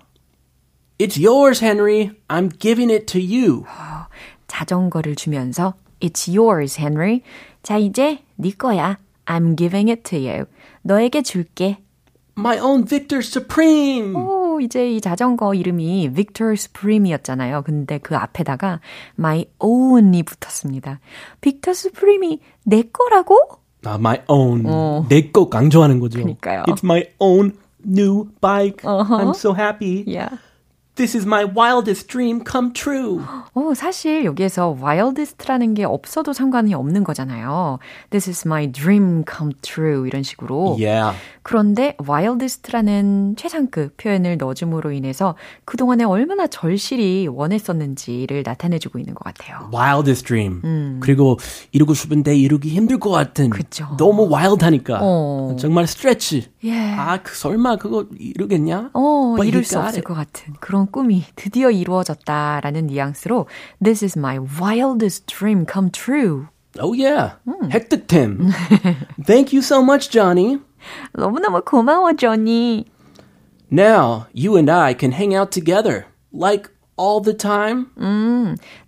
It's 0.99 1.19
yours, 1.19 1.65
Henry. 1.65 2.13
I'm 2.29 2.51
giving 2.59 2.93
it 2.93 3.07
to 3.07 3.21
you. 3.21 3.65
자전거를 4.47 5.17
주면서 5.17 5.75
It's 6.01 6.29
yours, 6.29 6.81
Henry. 6.81 7.23
자, 7.63 7.77
이제 7.77 8.21
네 8.37 8.53
거야. 8.53 8.99
I'm 9.31 9.55
giving 9.55 9.89
it 9.89 10.03
to 10.11 10.19
you. 10.19 10.47
너에게 10.83 11.23
줄게. 11.23 11.79
My 12.37 12.59
own 12.59 12.85
Victor 12.85 13.21
Supreme. 13.25 14.17
오, 14.17 14.61
이제 14.61 14.91
이 14.91 15.01
자전거 15.01 15.55
이름이 15.55 16.11
Victor 16.13 16.55
Supreme이었잖아요. 16.55 17.63
근데 17.63 17.99
그 17.99 18.17
앞에다가 18.17 18.81
My 19.19 19.47
own이 19.59 20.23
붙었습니다. 20.23 21.01
Victor 21.41 21.73
Supreme이 21.73 22.41
내 22.65 22.83
거라고? 22.83 23.39
아, 23.85 23.95
my 23.95 24.19
own. 24.29 24.65
내거 25.09 25.49
강조하는 25.49 26.01
거죠. 26.01 26.19
그러니까요. 26.19 26.65
It's 26.65 26.83
my 26.83 27.05
own 27.21 27.53
new 27.87 28.29
bike. 28.41 28.83
I'm 28.85 29.31
so 29.31 29.55
happy. 29.55 30.05
Yeah. 30.07 30.39
This 31.00 31.16
is 31.16 31.26
my 31.26 31.47
wildest 31.47 32.09
dream 32.09 32.42
come 32.47 32.75
true. 32.75 33.23
어, 33.54 33.73
사실 33.75 34.26
여기에서 34.26 34.76
wildest라는 34.78 35.73
게 35.73 35.85
없어도 35.85 36.35
상관이 36.35 36.75
없는 36.75 37.04
거잖아요. 37.04 37.78
This 38.11 38.28
is 38.28 38.47
my 38.47 38.71
dream 38.71 39.25
come 39.25 39.54
true 39.62 40.07
이런 40.07 40.23
식으로. 40.23 40.76
Yeah. 40.78 41.16
그런데 41.42 41.97
wildest라는 42.07 43.37
최상급 43.38 43.97
표현을 43.97 44.37
넣어줌으로 44.37 44.92
인해서 44.92 45.37
그동안에 45.64 46.04
얼마나 46.04 46.47
절실히 46.47 47.28
원했었는지를 47.28 48.42
나타내주고 48.45 48.99
있는 48.99 49.14
것 49.14 49.25
같아요. 49.25 49.71
Wildest 49.73 50.26
dream. 50.26 51.00
그리고 51.00 51.38
이루고 51.73 51.95
싶은데 51.95 52.37
이루기 52.37 52.69
힘들 52.69 52.99
것 53.00 53.09
같은. 53.09 53.49
그쵸. 53.49 53.88
너무 53.97 54.28
wild하니까. 54.30 54.99
어. 55.00 55.57
정말 55.59 55.87
스트레치. 55.87 56.50
예. 56.64 56.93
아, 56.93 57.23
그 57.23 57.35
설마 57.35 57.76
그거 57.76 58.07
이루겠냐? 58.19 58.90
어, 58.93 59.37
이룰 59.45 59.64
수 59.64 59.79
없을. 59.79 60.02
것 60.02 60.14
같은 60.14 60.55
그런 60.61 60.90
꿈이 60.90 61.25
드디어 61.37 61.71
이루어졌다라는 61.71 62.88
뉘앙스로 62.88 63.47
This 63.83 64.05
is 64.05 64.19
my 64.19 64.38
wildest 64.38 65.26
dream 65.26 65.64
come 65.71 65.90
true. 65.90 66.49
Oh 66.79 66.93
yeah. 66.95 67.37
획득템. 67.73 68.50
Thank 69.26 69.52
you 69.52 69.61
so 69.62 69.81
much, 69.83 70.11
Johnny. 70.11 70.59
너무너무 71.12 71.62
고마워, 71.62 72.12
조니. 72.12 72.85
Now, 73.73 74.26
you 74.35 74.57
and 74.57 74.71
I 74.71 74.95
can 74.99 75.12
hang 75.12 75.35
out 75.35 75.50
together. 75.50 76.07
Like 76.33 76.71
all 76.97 77.21
the 77.21 77.37
time. 77.37 77.88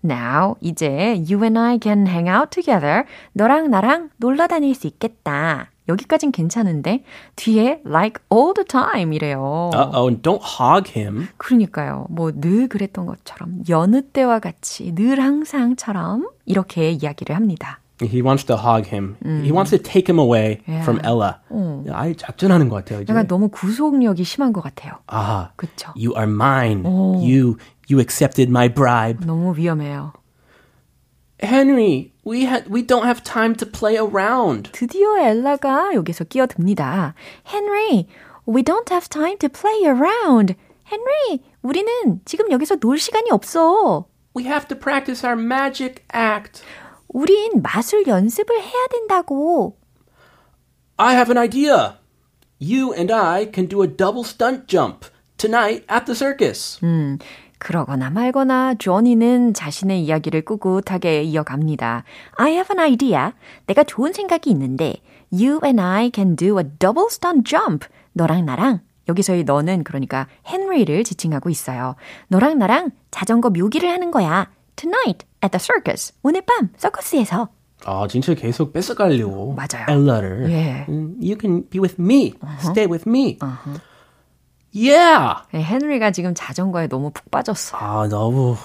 Now, 0.04 0.56
이제 0.60 1.24
you 1.28 1.42
and 1.42 1.58
I 1.58 1.78
can 1.82 2.06
hang 2.06 2.28
out 2.28 2.50
together. 2.50 3.04
너랑 3.32 3.70
나랑 3.70 4.10
놀러 4.18 4.46
다닐 4.46 4.74
수 4.74 4.86
있겠다. 4.86 5.71
여기까진 5.92 6.32
괜찮은데 6.32 7.04
뒤에 7.36 7.82
like 7.86 8.22
all 8.32 8.52
the 8.54 8.66
time 8.66 9.12
이래요. 9.12 9.70
Uh-oh, 9.74 10.08
and 10.08 10.22
don't 10.22 10.42
hog 10.42 10.90
him. 10.98 11.28
그러니까요. 11.36 12.06
뭐 12.10 12.32
늘 12.32 12.68
그랬던 12.68 13.06
것처럼 13.06 13.62
여느 13.68 14.02
때와 14.02 14.40
같이 14.40 14.94
늘 14.94 15.20
항상처럼 15.20 16.28
이렇게 16.46 16.90
이야기를 16.90 17.36
합니다. 17.36 17.78
He 18.02 18.20
wants 18.20 18.44
to 18.46 18.56
hog 18.56 18.88
him. 18.88 19.16
He 19.24 19.52
wants 19.52 19.70
to 19.70 19.78
take 19.78 20.12
him 20.12 20.18
away 20.18 20.58
from 20.82 20.98
Ella. 21.04 21.38
아예 21.92 22.14
작전하는 22.14 22.68
것 22.68 22.76
같아요, 22.76 23.02
이제. 23.02 23.12
약간 23.12 23.28
너무 23.28 23.48
구속력이 23.48 24.24
심한 24.24 24.52
것 24.52 24.60
같아요. 24.60 24.94
아, 25.06 25.50
그쵸. 25.54 25.92
you 25.94 26.12
are 26.16 26.28
mine. 26.28 26.82
You 26.84 27.58
you 27.88 28.00
accepted 28.00 28.50
my 28.50 28.68
bribe. 28.68 29.24
너무 29.24 29.54
위험해요. 29.56 30.14
Henry, 31.40 32.11
we 32.25 32.45
had 32.45 32.69
we 32.69 32.81
don't 32.81 33.05
have 33.05 33.23
time 33.23 33.55
to 33.55 33.65
play 33.65 33.97
around. 33.97 34.71
드디어 34.71 35.17
엘라가 35.19 35.93
여기서 35.93 36.25
끼어듭니다. 36.25 37.13
Henry, 37.45 38.07
we 38.47 38.63
don't 38.63 38.89
have 38.89 39.09
time 39.09 39.37
to 39.39 39.49
play 39.49 39.85
around. 39.85 40.55
Henry, 40.85 41.43
우리는 41.61 42.21
지금 42.25 42.51
여기서 42.51 42.77
놀 42.77 42.97
시간이 42.97 43.29
없어. 43.31 44.05
We 44.35 44.45
have 44.45 44.67
to 44.67 44.77
practice 44.77 45.25
our 45.25 45.37
magic 45.39 46.03
act. 46.13 46.61
우린 47.07 47.61
마술 47.61 48.05
연습을 48.07 48.61
해야 48.61 48.87
된다고. 48.91 49.77
I 50.97 51.13
have 51.15 51.29
an 51.29 51.37
idea. 51.37 51.97
You 52.59 52.93
and 52.93 53.13
I 53.13 53.45
can 53.51 53.67
do 53.67 53.83
a 53.83 53.87
double 53.87 54.23
stunt 54.23 54.67
jump 54.67 55.05
tonight 55.37 55.85
at 55.89 56.05
the 56.05 56.15
circus. 56.15 56.79
음, 56.83 57.19
그러거나 57.62 58.10
말거나 58.10 58.74
조니는 58.74 59.54
자신의 59.54 60.02
이야기를 60.02 60.44
꿋꿋하게 60.44 61.22
이어갑니다. 61.22 62.02
I 62.34 62.50
have 62.54 62.76
an 62.76 62.80
idea. 62.92 63.30
내가 63.66 63.84
좋은 63.84 64.12
생각이 64.12 64.50
있는데 64.50 64.96
You 65.32 65.60
and 65.64 65.80
I 65.80 66.10
can 66.12 66.34
do 66.34 66.58
a 66.58 66.64
double 66.80 67.06
stunt 67.08 67.48
jump. 67.48 67.86
너랑 68.14 68.44
나랑 68.46 68.80
여기서의 69.08 69.44
너는 69.44 69.84
그러니까 69.84 70.26
헨리를 70.44 71.04
지칭하고 71.04 71.50
있어요. 71.50 71.94
너랑 72.26 72.58
나랑 72.58 72.90
자전거 73.12 73.50
묘기를 73.50 73.88
하는 73.88 74.10
거야. 74.10 74.50
Tonight 74.74 75.24
at 75.44 75.56
the 75.56 75.60
circus. 75.60 76.12
오늘 76.24 76.42
밤 76.42 76.70
서커스에서. 76.76 77.48
아, 77.84 78.06
진짜 78.08 78.34
계속 78.34 78.72
뺏어가려고. 78.72 79.54
맞아요. 79.54 79.86
엘라를. 79.88 80.50
예. 80.50 80.86
음, 80.88 81.16
You 81.20 81.36
can 81.40 81.68
be 81.70 81.80
with 81.80 81.94
me. 82.00 82.34
Stay 82.58 82.90
with 82.90 83.08
me. 83.08 83.38
Yeah. 84.74 85.42
네, 85.52 85.62
헨리가 85.62 86.12
지금 86.12 86.34
자전거에 86.34 86.88
너무 86.88 87.10
푹 87.10 87.30
빠졌어. 87.30 87.76
아, 87.76 88.08
너무 88.08 88.56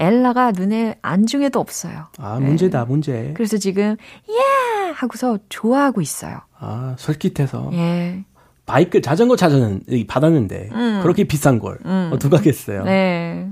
엘라가 0.00 0.50
눈에 0.52 0.96
안중에도 1.02 1.60
없어요. 1.60 2.06
아, 2.18 2.40
문제다, 2.40 2.84
문제. 2.84 3.32
그래서 3.36 3.56
지금 3.58 3.96
yeah 4.28 4.92
하고서 4.94 5.38
좋아하고 5.48 6.00
있어요. 6.00 6.40
아, 6.58 6.96
솔깃해서. 6.98 7.70
예. 7.74 8.24
바이크 8.66 9.00
자전거 9.00 9.36
이 9.88 10.06
받았는데 10.06 10.70
그렇게 11.02 11.24
비싼 11.24 11.58
걸 11.58 11.78
어떡하겠어요. 12.12 12.84
네. 12.84 13.48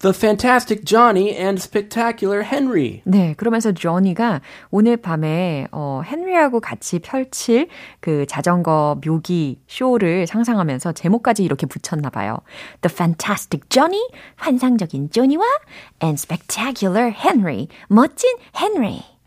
The 0.00 0.14
Fantastic 0.14 0.86
Johnny 0.86 1.36
and 1.36 1.60
Spectacular 1.60 2.42
Henry. 2.42 3.02
네, 3.04 3.34
그러면서 3.36 3.70
조니가 3.70 4.40
오늘 4.70 4.96
밤에 4.96 5.66
어 5.72 6.00
헨리하고 6.10 6.60
같이 6.60 7.00
펼칠 7.00 7.68
그 8.00 8.24
자전거 8.26 8.98
묘기 9.04 9.60
쇼를 9.66 10.26
상상하면서 10.26 10.92
제목까지 10.92 11.44
이렇게 11.44 11.66
붙였나 11.66 12.08
봐요. 12.08 12.38
The 12.80 12.90
Fantastic 12.90 13.68
Johnny, 13.68 14.00
환상적인 14.36 15.10
조니와 15.10 15.44
and 16.02 16.18
Spectacular 16.18 17.12
Henry, 17.14 17.68
멋진 17.88 18.30
헨리. 18.58 19.19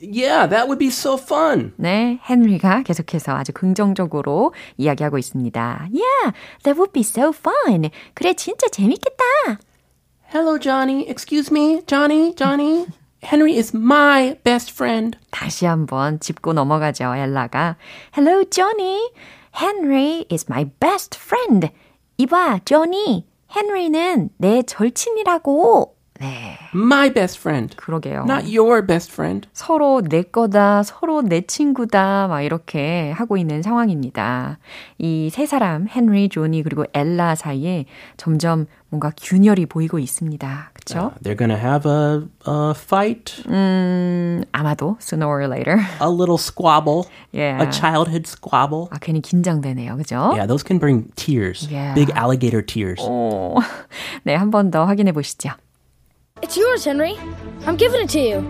Yeah, 0.00 0.46
that 0.48 0.66
would 0.68 0.78
be 0.78 0.88
so 0.88 1.16
fun. 1.16 1.72
네, 1.76 2.18
헨리가 2.28 2.82
계속해서 2.82 3.34
아주 3.36 3.52
긍정적으로 3.52 4.52
이야기하고 4.76 5.18
있습니다. 5.18 5.88
Yeah, 5.92 6.32
that 6.64 6.78
would 6.78 6.92
be 6.92 7.02
so 7.02 7.32
fun. 7.32 7.90
그래, 8.14 8.34
진짜 8.34 8.68
재밌겠다. 8.68 9.24
Hello, 10.32 10.58
Johnny. 10.58 11.06
Excuse 11.08 11.52
me, 11.52 11.82
Johnny, 11.86 12.34
Johnny. 12.34 12.86
Henry 13.22 13.56
is 13.56 13.74
my 13.74 14.34
best 14.44 14.72
friend. 14.72 15.18
다시 15.30 15.64
한번 15.66 16.20
짚고 16.20 16.52
넘어가죠, 16.52 17.14
엘라가. 17.14 17.76
Hello, 18.16 18.44
Johnny. 18.50 19.10
Henry 19.54 20.26
is 20.30 20.46
my 20.50 20.66
best 20.80 21.18
friend. 21.18 21.70
이봐, 22.18 22.60
조니. 22.64 23.26
헨리는 23.56 24.30
내 24.36 24.62
절친이라고. 24.62 25.93
네. 26.24 26.58
My 26.74 27.12
best 27.12 27.38
friend. 27.38 27.76
그러게요. 27.76 28.24
Not 28.28 28.44
your 28.56 28.84
best 28.86 29.12
friend. 29.12 29.48
서로 29.52 30.00
내 30.02 30.22
거다, 30.22 30.82
서로 30.82 31.22
내 31.22 31.42
친구다, 31.42 32.26
막 32.28 32.42
이렇게 32.42 33.10
하고 33.12 33.36
있는 33.36 33.62
상황입니다. 33.62 34.58
이 34.98 35.28
세 35.30 35.46
사람, 35.46 35.86
헨리, 35.94 36.28
조니, 36.28 36.62
그리고 36.62 36.84
엘라 36.94 37.34
사이에 37.34 37.86
점점 38.16 38.66
뭔가 38.90 39.10
균열이 39.20 39.66
보이고 39.66 39.98
있습니다. 39.98 40.70
그쵸? 40.72 40.98
Uh, 40.98 41.10
they're 41.22 41.36
gonna 41.36 41.58
have 41.58 41.84
a, 41.90 42.28
a 42.46 42.70
fight. 42.76 43.42
음, 43.48 44.44
아마도, 44.52 44.96
sooner 45.00 45.26
or 45.26 45.48
later. 45.48 45.80
A 46.00 46.08
little 46.08 46.38
squabble. 46.38 47.06
Yeah. 47.32 47.60
A 47.60 47.70
childhood 47.72 48.26
squabble. 48.28 48.86
아, 48.92 48.98
괜히 49.00 49.20
긴장되네요. 49.20 49.96
그죠? 49.96 50.30
Yeah, 50.34 50.46
those 50.46 50.62
can 50.62 50.78
bring 50.78 51.10
tears. 51.16 51.66
Yeah. 51.68 51.94
Big 51.94 52.12
alligator 52.16 52.62
tears. 52.64 53.02
오, 53.02 53.58
네, 54.24 54.34
한 54.36 54.50
번 54.50 54.70
더 54.70 54.84
확인해 54.84 55.10
보시죠. 55.12 55.50
It's 56.44 56.58
yours, 56.58 56.84
Henry. 56.84 57.16
I'm 57.64 57.74
giving 57.74 58.02
it 58.02 58.10
to 58.10 58.20
you. 58.20 58.42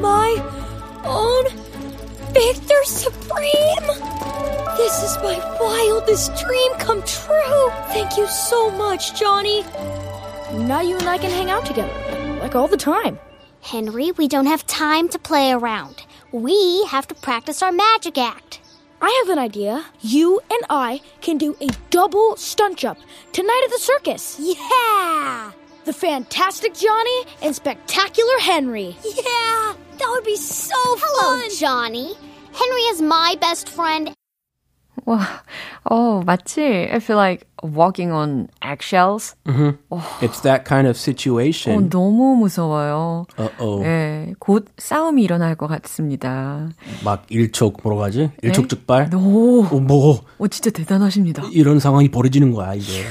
My 0.00 0.36
own 1.02 1.44
Victor 2.34 2.84
Supreme! 2.84 3.86
This 4.76 5.02
is 5.02 5.16
my 5.22 5.38
wildest 5.58 6.36
dream 6.44 6.74
come 6.74 7.02
true! 7.04 7.70
Thank 7.88 8.18
you 8.18 8.26
so 8.26 8.70
much, 8.72 9.18
Johnny. 9.18 9.62
Now 10.52 10.82
you 10.82 10.98
and 10.98 11.08
I 11.08 11.16
can 11.16 11.30
hang 11.30 11.48
out 11.48 11.64
together, 11.64 12.38
like 12.42 12.54
all 12.54 12.68
the 12.68 12.76
time. 12.76 13.18
Henry, 13.62 14.12
we 14.12 14.28
don't 14.28 14.44
have 14.44 14.66
time 14.66 15.08
to 15.08 15.18
play 15.18 15.52
around. 15.52 16.04
We 16.32 16.84
have 16.84 17.08
to 17.08 17.14
practice 17.14 17.62
our 17.62 17.72
magic 17.72 18.18
act. 18.18 18.60
I 19.00 19.22
have 19.24 19.32
an 19.32 19.42
idea. 19.42 19.86
You 20.02 20.38
and 20.50 20.66
I 20.68 21.00
can 21.22 21.38
do 21.38 21.56
a 21.62 21.68
double 21.88 22.36
stunt 22.36 22.76
jump 22.76 22.98
tonight 23.32 23.62
at 23.64 23.70
the 23.70 23.78
circus. 23.78 24.36
Yeah! 24.38 25.52
The 25.84 25.92
Fantastic 25.92 26.74
Johnny 26.74 27.24
and 27.42 27.54
Spectacular 27.54 28.38
Henry. 28.40 28.96
Yeah! 29.04 29.74
That 29.98 30.08
would 30.10 30.24
be 30.24 30.36
so 30.36 30.74
Hello, 30.78 31.40
fun! 31.40 31.50
Johnny. 31.58 32.14
Henry 32.52 32.82
is 32.92 33.02
my 33.02 33.36
best 33.40 33.68
friend. 33.68 34.12
와, 35.04 35.18
어, 35.84 36.22
마치 36.24 36.60
I 36.88 37.00
feel 37.00 37.16
like 37.16 37.46
walking 37.64 38.12
on 38.12 38.48
eggshells. 38.62 39.34
It's 40.20 40.40
that 40.42 40.64
kind 40.64 40.86
of 40.86 40.94
어, 40.94 40.98
situation. 40.98 41.90
너무 41.90 42.36
무서워요. 42.36 43.26
Uh-oh. 43.36 43.82
네, 43.82 44.34
곧 44.38 44.66
싸움이 44.78 45.24
일어날 45.24 45.56
것 45.56 45.66
같습니다. 45.66 46.68
막 47.02 47.24
일촉 47.30 47.80
뭐라고 47.82 48.04
하지? 48.04 48.30
일촉즉발? 48.42 49.10
오, 49.14 49.64
어, 49.64 49.80
뭐 49.80 50.20
어, 50.38 50.46
진짜 50.48 50.70
대단하십니다. 50.70 51.42
이런 51.52 51.80
상황이 51.80 52.08
벌어지는 52.08 52.52
거야 52.52 52.74
이제. 52.74 53.04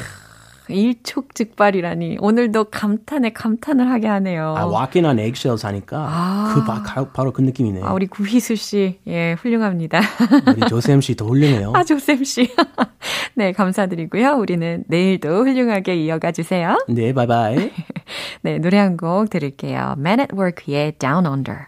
일촉즉발이라니 0.71 2.17
오늘도 2.19 2.65
감탄에 2.65 3.31
감탄을 3.33 3.89
하게 3.89 4.07
하네요. 4.07 4.55
아, 4.57 4.65
walking 4.67 5.05
on 5.07 5.19
eggshells 5.19 5.65
하니까 5.65 6.51
그 6.53 6.63
바, 6.65 6.81
가- 6.81 7.11
바로 7.11 7.31
그 7.31 7.41
느낌이네. 7.41 7.81
아, 7.83 7.93
우리 7.93 8.07
구희수 8.07 8.55
씨, 8.55 8.99
예, 9.07 9.33
훌륭합니다. 9.33 10.01
우리 10.47 10.61
조쌤 10.69 11.01
씨더 11.01 11.25
훌륭해요. 11.25 11.71
아, 11.75 11.83
조쌤 11.83 12.23
씨. 12.23 12.49
네, 13.35 13.51
감사드리고요. 13.51 14.33
우리는 14.33 14.83
내일도 14.87 15.43
훌륭하게 15.43 15.95
이어가 15.95 16.31
주세요. 16.31 16.77
네, 16.87 17.13
바이바이. 17.13 17.71
네, 18.43 18.57
노래 18.59 18.77
한 18.77 18.97
곡 18.97 19.29
들을게요. 19.29 19.95
Men 19.97 20.19
at 20.19 20.35
Work의 20.35 20.93
Down 20.99 21.25
Under. 21.25 21.67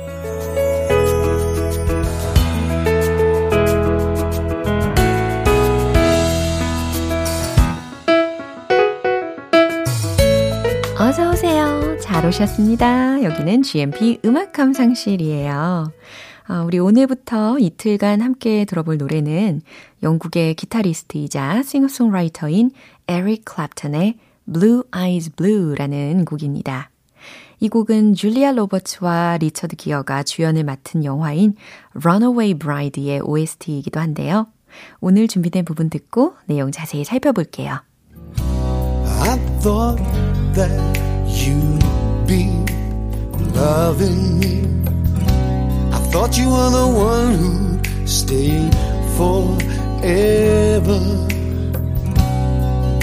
잘 12.21 12.27
오셨습니다. 12.27 13.23
여기는 13.23 13.63
GMP 13.63 14.19
음악 14.25 14.53
감상실이에요. 14.53 15.91
아, 16.45 16.61
우리 16.61 16.77
오늘부터 16.77 17.57
이틀간 17.57 18.21
함께 18.21 18.63
들어볼 18.65 18.97
노래는 18.97 19.63
영국의 20.03 20.53
기타리스트이자 20.53 21.63
싱어송라이터인 21.63 22.69
에릭 23.07 23.43
클랩턴의 23.45 24.17
Blue 24.53 24.83
Eyes 24.95 25.31
Blue라는 25.31 26.25
곡입니다. 26.25 26.91
이 27.59 27.69
곡은 27.69 28.13
줄리아 28.13 28.51
로버츠와 28.51 29.37
리처드 29.37 29.75
기어가 29.75 30.21
주연을 30.21 30.63
맡은 30.63 31.03
영화인 31.03 31.55
Runaway 31.95 32.53
Bride의 32.53 33.21
OST이기도 33.21 33.99
한데요. 33.99 34.45
오늘 34.99 35.27
준비된 35.27 35.65
부분 35.65 35.89
듣고 35.89 36.35
내용 36.45 36.71
자세히 36.71 37.03
살펴볼게요. 37.03 37.79
I 39.23 39.39
thought 39.61 40.03
that 40.53 40.71
you'd 41.25 42.00
be 42.31 42.47
loving 43.59 44.39
me. 44.39 44.63
I 45.91 45.99
thought 46.11 46.37
you 46.39 46.47
were 46.47 46.71
the 46.79 46.87
one 46.87 47.31
who'd 47.35 47.83
stay 48.07 48.55
forever. 49.17 51.01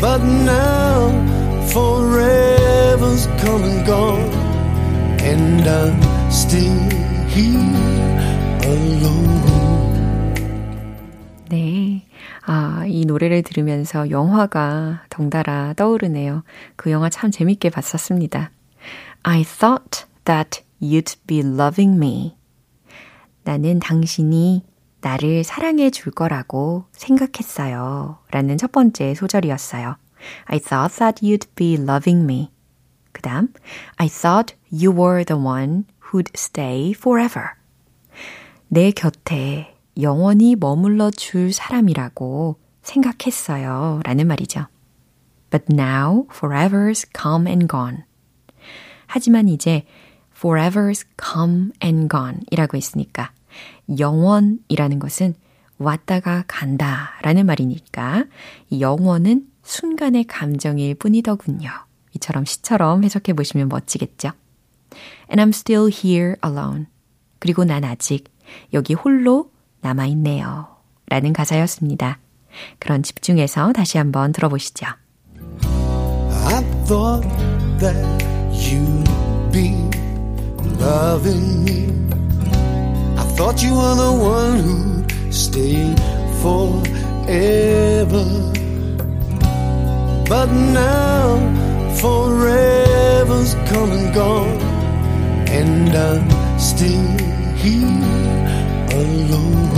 But 0.01 0.21
now 0.25 1.13
forever's 1.75 3.27
come 3.43 3.63
and 3.71 3.81
gone, 3.85 4.31
and 5.21 5.67
I'm 5.79 6.01
still 6.31 6.81
here 7.29 7.61
alone. 8.65 9.45
네. 11.51 12.03
아, 12.47 12.87
이 12.87 13.05
노래를 13.05 13.43
들으면서 13.43 14.09
영화가 14.09 15.03
덩달아 15.11 15.75
떠오르네요. 15.75 16.45
그 16.77 16.91
영화 16.91 17.11
참 17.11 17.31
재밌게 17.31 17.69
봤었습니다. 17.69 18.53
I 19.31 19.45
thought 19.45 20.07
that 20.25 20.63
you'd 20.81 21.17
be 21.27 21.41
loving 21.41 21.97
me. 21.97 22.39
나는 23.45 23.79
당신이 23.79 24.65
나를 25.03 25.45
사랑해 25.45 25.91
줄 25.91 26.13
거라고 26.13 26.87
생각했어요. 26.93 28.21
라는 28.31 28.57
첫 28.57 28.73
번째 28.73 29.15
소절이었어요. 29.15 29.97
I 30.47 30.59
thought 30.59 30.97
that 30.99 31.23
you'd 31.23 31.47
be 31.57 31.75
loving 31.75 32.25
me. 32.25 32.51
그 33.13 33.21
다음, 33.21 33.53
I 33.97 34.09
thought 34.09 34.57
you 34.73 34.91
were 34.99 35.23
the 35.23 35.39
one 35.39 35.85
who'd 36.11 36.31
stay 36.35 36.93
forever. 36.93 37.51
내 38.69 38.91
곁에 38.93 39.77
영원히 40.01 40.57
머물러 40.57 41.11
줄 41.11 41.53
사람이라고 41.53 42.59
생각했어요. 42.81 44.01
라는 44.05 44.27
말이죠. 44.27 44.69
But 45.51 45.67
now 45.71 46.25
forever's 46.31 47.07
come 47.15 47.47
and 47.47 47.69
gone. 47.69 48.08
하지만 49.09 49.49
이제 49.49 49.85
forever's 50.39 51.05
come 51.21 51.71
and 51.83 52.09
gone 52.09 52.39
이라고 52.51 52.77
했으니까 52.77 53.33
영원이라는 53.99 55.01
것은 55.01 55.35
왔다가 55.79 56.45
간다 56.47 57.11
라는 57.23 57.47
말이니까 57.47 58.27
이 58.71 58.81
영원은 58.81 59.47
순간의 59.63 60.25
감정일 60.25 60.95
뿐이더군요. 60.95 61.71
이처럼 62.15 62.45
시처럼 62.45 63.05
해석해 63.05 63.33
보시면 63.33 63.69
멋지겠죠? 63.69 64.31
And 65.31 65.43
I'm 65.43 65.49
still 65.49 65.91
here 65.93 66.37
alone. 66.45 66.87
그리고 67.39 67.65
난 67.65 67.85
아직 67.85 68.33
여기 68.73 68.95
홀로 68.95 69.51
남아있네요. 69.81 70.69
라는 71.07 71.33
가사였습니다. 71.33 72.19
그런 72.79 73.03
집중해서 73.03 73.73
다시 73.73 73.99
한번 73.99 74.33
들어보시죠. 74.33 74.87
you 78.59 78.85
be 79.53 79.75
loving 80.79 81.65
me? 81.65 81.81
I 83.17 83.25
thought 83.37 83.63
you 83.63 83.75
were 83.75 83.95
the 83.95 84.13
one 84.13 84.59
who 84.67 85.33
stayed 85.33 85.99
forever. 86.43 88.27
But 90.29 90.51
now 90.53 91.39
forever's 92.01 93.55
come 93.71 93.91
and 93.93 94.15
gone, 94.15 94.61
and 95.49 95.95
I'm 95.95 96.29
still 96.59 97.17
here 97.57 98.09
alone. 98.93 99.69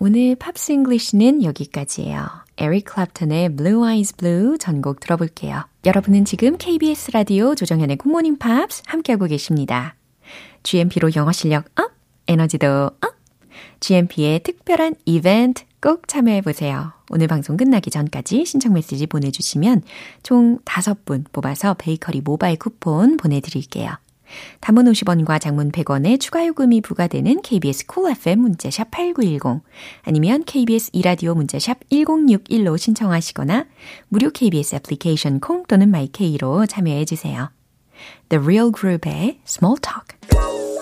오늘 0.00 0.36
팝스 0.36 0.72
잉글리시는 0.72 1.42
여기까지예요. 1.42 2.47
에릭 2.58 2.86
클랩턴의 2.86 3.56
Blue 3.56 3.88
Eyes 3.88 4.16
Blue 4.16 4.58
전곡 4.58 5.00
들어볼게요. 5.00 5.64
여러분은 5.84 6.24
지금 6.24 6.58
KBS 6.58 7.12
라디오 7.12 7.54
조정현의 7.54 7.96
굿모닝 7.96 8.38
팝스 8.38 8.82
함께하고 8.86 9.26
계십니다. 9.26 9.94
GMP로 10.64 11.10
영어 11.16 11.32
실력 11.32 11.66
up, 11.78 11.92
에너지도 12.26 12.86
up! 12.86 13.18
GMP의 13.80 14.40
특별한 14.42 14.96
이벤트 15.04 15.64
꼭 15.80 16.08
참여해보세요. 16.08 16.92
오늘 17.10 17.28
방송 17.28 17.56
끝나기 17.56 17.90
전까지 17.90 18.44
신청 18.44 18.72
메시지 18.72 19.06
보내주시면 19.06 19.82
총 20.22 20.58
5분 20.64 21.24
뽑아서 21.32 21.74
베이커리 21.74 22.20
모바일 22.22 22.58
쿠폰 22.58 23.16
보내드릴게요. 23.16 23.92
단문 24.60 24.86
50원과 24.86 25.40
장문 25.40 25.72
100원의 25.72 26.20
추가 26.20 26.46
요금이 26.46 26.80
부과되는 26.80 27.42
KBS 27.42 27.86
Cool 27.86 28.16
FM 28.16 28.40
문자샵 28.40 28.90
8910 28.90 29.62
아니면 30.02 30.44
KBS 30.44 30.90
2라디오 30.92 31.34
문자샵 31.34 31.88
1061로 31.90 32.78
신청하시거나 32.78 33.66
무료 34.08 34.30
KBS 34.30 34.76
애플리케이션 34.76 35.40
콩 35.40 35.64
또는 35.66 35.90
my 35.90 36.20
K로 36.20 36.66
참여해 36.66 37.04
주세요. 37.04 37.50
The 38.28 38.42
Real 38.42 38.70
Group의 38.72 39.40
Small 39.46 39.76
Talk 39.80 40.77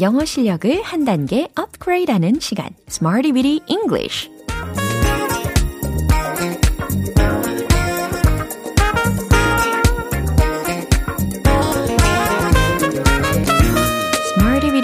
영어 0.00 0.24
실력을 0.24 0.82
한 0.82 1.04
단계 1.04 1.48
업그레이드하는 1.54 2.40
시간, 2.40 2.70
Smarty 2.88 3.32
Bitty 3.32 3.60
English. 3.68 4.30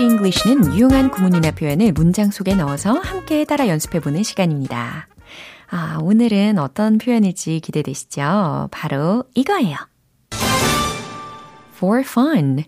English는 0.01 0.75
유용한 0.75 1.11
구문이나 1.11 1.51
표현을 1.51 1.93
문장 1.93 2.31
속에 2.31 2.55
넣어서 2.55 2.93
함께 2.93 3.45
따라 3.45 3.69
연습해보는 3.69 4.23
시간입니다. 4.23 5.09
아, 5.69 5.99
오늘은 6.01 6.59
어떤 6.59 6.99
표현일지 6.99 7.61
기대되시죠? 7.61 8.69
바로 8.71 9.25
이거예요. 9.35 9.77
For 11.75 12.01
fun. 12.01 12.65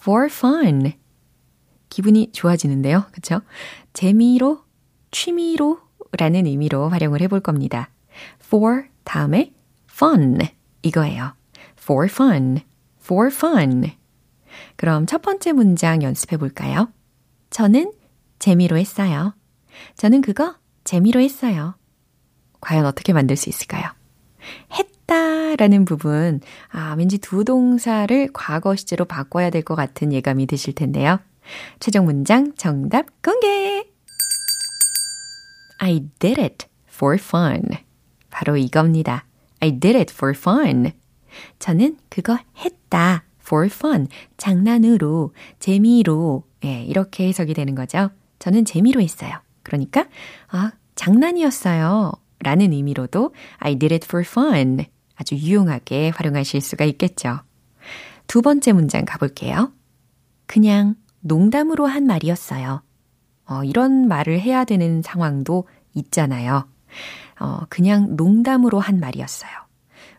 For 0.00 0.26
fun. 0.26 0.94
기분이 1.94 2.32
좋아지는데요. 2.32 3.04
그쵸? 3.12 3.40
재미로, 3.92 4.64
취미로 5.12 5.78
라는 6.18 6.44
의미로 6.44 6.88
활용을 6.88 7.20
해볼 7.20 7.38
겁니다. 7.38 7.88
for 8.44 8.86
다음에 9.04 9.52
fun 9.88 10.38
이거예요. 10.82 11.34
for 11.80 12.06
fun, 12.10 12.58
for 13.00 13.28
fun. 13.32 13.92
그럼 14.74 15.06
첫 15.06 15.22
번째 15.22 15.52
문장 15.52 16.02
연습해 16.02 16.36
볼까요? 16.36 16.88
저는 17.50 17.92
재미로 18.40 18.76
했어요. 18.76 19.32
저는 19.96 20.20
그거 20.20 20.56
재미로 20.82 21.20
했어요. 21.20 21.76
과연 22.60 22.86
어떻게 22.86 23.12
만들 23.12 23.36
수 23.36 23.48
있을까요? 23.48 23.84
했다 24.72 25.54
라는 25.54 25.84
부분, 25.84 26.40
아, 26.72 26.96
왠지 26.98 27.18
두 27.18 27.44
동사를 27.44 28.30
과거 28.32 28.74
시제로 28.74 29.04
바꿔야 29.04 29.50
될 29.50 29.62
것 29.62 29.76
같은 29.76 30.12
예감이 30.12 30.46
드실 30.46 30.74
텐데요. 30.74 31.20
최종 31.80 32.04
문장 32.04 32.54
정답 32.56 33.06
공개! 33.22 33.86
I 35.78 36.06
did 36.18 36.40
it 36.40 36.66
for 36.88 37.16
fun. 37.16 37.62
바로 38.30 38.56
이겁니다. 38.56 39.26
I 39.60 39.78
did 39.78 39.96
it 39.96 40.12
for 40.12 40.34
fun. 40.36 40.92
저는 41.58 41.98
그거 42.08 42.38
했다. 42.58 43.24
for 43.44 43.66
fun. 43.66 44.08
장난으로, 44.36 45.34
재미로. 45.58 46.44
예, 46.64 46.82
이렇게 46.82 47.28
해석이 47.28 47.54
되는 47.54 47.74
거죠. 47.74 48.10
저는 48.38 48.64
재미로 48.64 49.00
했어요. 49.00 49.32
그러니까, 49.62 50.06
아, 50.48 50.72
장난이었어요. 50.94 52.12
라는 52.40 52.72
의미로도 52.72 53.34
I 53.58 53.78
did 53.78 53.94
it 53.94 54.06
for 54.06 54.24
fun. 54.26 54.84
아주 55.16 55.34
유용하게 55.34 56.10
활용하실 56.10 56.60
수가 56.60 56.84
있겠죠. 56.86 57.40
두 58.26 58.42
번째 58.42 58.72
문장 58.72 59.04
가볼게요. 59.04 59.72
그냥 60.46 60.96
농담으로 61.24 61.86
한 61.86 62.06
말이었어요. 62.06 62.82
어, 63.46 63.64
이런 63.64 64.08
말을 64.08 64.40
해야 64.40 64.64
되는 64.64 65.00
상황도 65.02 65.66
있잖아요. 65.94 66.68
어, 67.40 67.60
그냥 67.68 68.14
농담으로 68.16 68.78
한 68.78 69.00
말이었어요. 69.00 69.50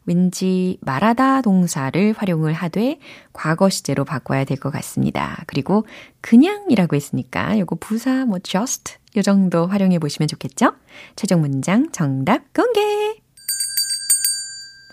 왠지 0.08 0.78
말하다 0.82 1.42
동사를 1.42 2.14
활용을 2.18 2.54
하되 2.54 3.00
과거 3.34 3.70
시제로 3.70 4.04
바꿔야 4.06 4.44
될 4.46 4.58
것 4.58 4.72
같습니다. 4.72 5.44
그리고 5.48 5.86
그냥이라고 6.22 6.96
했으니까 6.96 7.58
요거 7.60 7.78
부사 7.80 8.26
뭐 8.26 8.38
just 8.40 8.98
요 9.18 9.22
정도 9.22 9.66
활용해 9.68 9.98
보시면 10.00 10.28
좋겠죠? 10.28 10.74
최종 11.16 11.42
문장 11.42 11.92
정답 11.92 12.54
공개! 12.54 12.82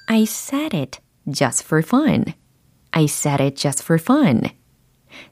I 0.09 0.23
said 0.23 0.77
it 0.77 1.01
just 1.33 1.65
for 1.65 1.83
fun. 1.85 2.25
I 2.93 3.05
said 3.05 3.43
it 3.43 3.57
just 3.57 3.83
for 3.83 4.01
fun. 4.01 4.43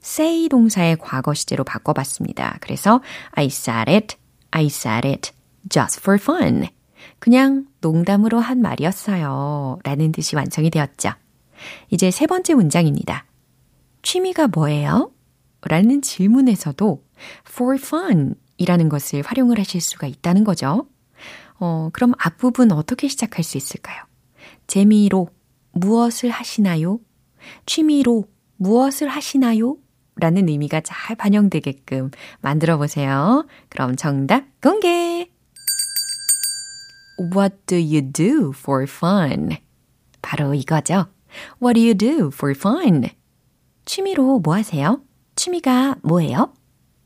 Say 0.02 0.48
동사의 0.48 0.98
과거 0.98 1.34
시제로 1.34 1.64
바꿔봤습니다. 1.64 2.58
그래서 2.60 3.00
I 3.32 3.46
said 3.46 3.90
it, 3.90 4.16
I 4.50 4.66
said 4.66 5.06
it 5.06 5.32
just 5.68 6.00
for 6.00 6.18
fun. 6.20 6.68
그냥 7.18 7.66
농담으로 7.80 8.40
한 8.40 8.60
말이었어요. 8.60 9.78
라는 9.84 10.12
뜻이 10.12 10.36
완성이 10.36 10.70
되었죠. 10.70 11.10
이제 11.90 12.10
세 12.10 12.26
번째 12.26 12.54
문장입니다. 12.54 13.26
취미가 14.02 14.48
뭐예요? 14.48 15.12
라는 15.62 16.00
질문에서도 16.00 17.04
for 17.48 17.76
fun 17.76 18.34
이라는 18.56 18.88
것을 18.88 19.22
활용을 19.22 19.58
하실 19.58 19.80
수가 19.80 20.06
있다는 20.06 20.44
거죠. 20.44 20.86
어, 21.58 21.90
그럼 21.92 22.12
앞부분 22.18 22.72
어떻게 22.72 23.08
시작할 23.08 23.44
수 23.44 23.58
있을까요? 23.58 24.02
재미로 24.66 25.28
무엇을 25.72 26.30
하시나요? 26.30 26.98
취미로 27.66 28.24
무엇을 28.60 29.08
하시나요? 29.08 29.78
라는 30.16 30.46
의미가 30.50 30.82
잘 30.82 31.16
반영되게끔 31.16 32.10
만들어 32.42 32.76
보세요. 32.76 33.46
그럼 33.70 33.96
정답 33.96 34.44
공개! 34.60 35.30
What 37.34 37.56
do 37.64 37.78
you 37.78 38.02
do 38.12 38.52
for 38.54 38.82
fun? 38.82 39.56
바로 40.20 40.52
이거죠. 40.52 41.06
What 41.62 41.80
do 41.80 41.82
you 41.82 41.94
do 41.94 42.26
for 42.26 42.54
fun? 42.54 43.08
취미로 43.86 44.38
뭐 44.40 44.54
하세요? 44.56 45.00
취미가 45.36 45.96
뭐예요? 46.02 46.52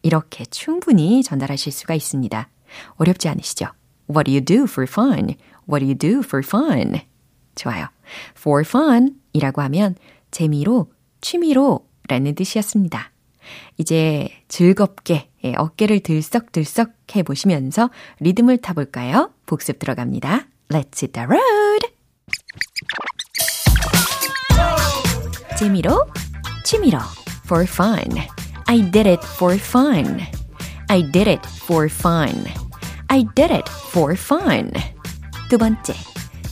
이렇게 0.02 0.44
충분히 0.46 1.22
전달하실 1.22 1.70
수가 1.70 1.94
있습니다. 1.94 2.48
어렵지 2.96 3.28
않으시죠? 3.28 3.66
What 4.10 4.24
do 4.24 4.34
you 4.34 4.44
do 4.44 4.64
for 4.64 4.88
fun? 4.90 5.36
What 5.68 5.84
do 5.84 5.86
you 5.86 5.94
do 5.94 6.18
for 6.18 6.42
fun? 6.44 7.00
좋아요. 7.54 7.86
For 8.36 8.64
fun 8.66 9.20
이라고 9.32 9.62
하면 9.62 9.94
재미로 10.32 10.88
취미로 11.24 11.88
라는 12.06 12.34
뜻이었습니다. 12.34 13.10
이제 13.78 14.28
즐겁게 14.48 15.30
어깨를 15.56 16.00
들썩들썩 16.00 16.92
해보시면서 17.16 17.88
리듬을 18.20 18.58
타볼까요? 18.58 19.32
복습 19.46 19.78
들어갑니다. 19.78 20.46
Let's 20.68 21.02
hit 21.02 21.12
the 21.12 21.26
road! 21.26 21.88
재미로, 25.58 26.06
취미로, 26.62 26.98
for 27.46 27.64
fun. 27.64 28.18
I 28.66 28.90
did 28.90 29.08
it 29.08 29.26
for 29.26 29.54
fun. 29.56 30.20
I 30.88 31.10
did 31.10 31.30
it 31.30 31.48
for 31.62 31.86
fun. 31.86 32.44
I 33.08 33.24
did 33.34 33.50
it 33.50 33.70
for 33.88 34.12
fun. 34.12 34.70
두 35.48 35.56
번째, 35.56 35.94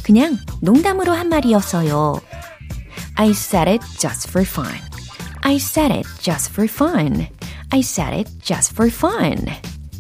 그냥 0.03 0.39
농담으로 0.63 1.13
한 1.13 1.29
말이었어요. 1.29 2.32
I 3.18 3.32
said 3.34 3.68
it 3.68 3.82
just 4.00 4.30
for 4.30 4.44
fun. 4.46 4.80
I 5.44 5.58
said 5.58 5.92
it 5.92 6.06
just 6.20 6.52
for 6.52 6.68
fun. 6.68 7.28
I 7.72 7.82
said 7.82 8.14
it 8.14 8.30
just 8.42 8.74
for 8.74 8.90
fun. 8.90 9.48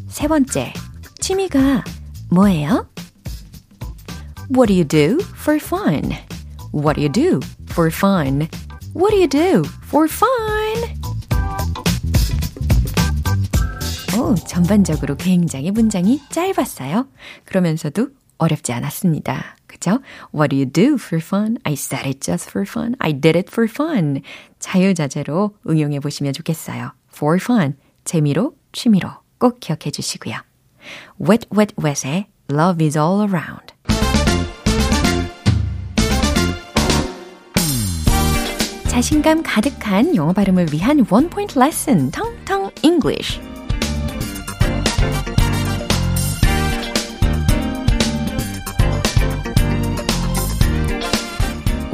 세 0.08 0.28
번째, 0.28 0.74
취미가 1.20 1.84
뭐예요? 2.30 2.88
What 4.50 4.68
do 4.68 4.74
you 4.74 4.86
do 4.86 5.20
for 5.36 5.58
fun? 5.60 6.12
What 6.72 6.96
do 6.96 7.02
you 7.02 7.10
do 7.12 7.40
for 7.70 7.90
fun? 7.92 8.48
What 8.94 9.12
do 9.12 9.18
you 9.18 9.28
do 9.28 9.64
for 9.84 10.08
fun? 10.08 10.98
오, 14.18 14.36
전반적으로 14.36 15.16
굉장히 15.16 15.70
문장이 15.72 16.22
짧았어요. 16.32 17.08
그러면서도 17.46 18.10
어렵지 18.38 18.74
않았습니다. 18.74 19.56
그죠? 19.73 20.01
What 20.35 20.51
do 20.51 20.57
you 20.57 20.67
do 20.67 20.95
for 20.95 21.21
fun? 21.21 21.57
I 21.65 21.73
said 21.73 22.07
it 22.07 22.21
just 22.21 22.51
for 22.51 22.67
fun. 22.69 22.95
I 22.99 23.13
did 23.13 23.39
it 23.39 23.49
for 23.51 23.69
fun. 23.69 24.21
자유자재로 24.59 25.57
응용해 25.69 26.01
보시면 26.01 26.35
좋겠어요. 26.35 26.93
For 27.13 27.39
fun. 27.41 27.77
재미로, 28.05 28.55
취미로 28.73 29.09
꼭 29.39 29.61
기억해 29.61 29.91
주시고요. 29.91 30.37
Wet, 31.21 31.49
wet, 31.57 31.75
wet의 31.83 32.27
Love 32.51 32.85
is 32.85 32.99
all 32.99 33.27
around. 33.27 33.73
자신감 38.89 39.43
가득한 39.43 40.15
영어 40.17 40.35
발음을 40.35 40.67
위한 40.71 41.05
원 41.09 41.31
포인트 41.31 41.59
레슨 41.59 42.11
텅텅 42.11 42.71
English. 42.83 43.41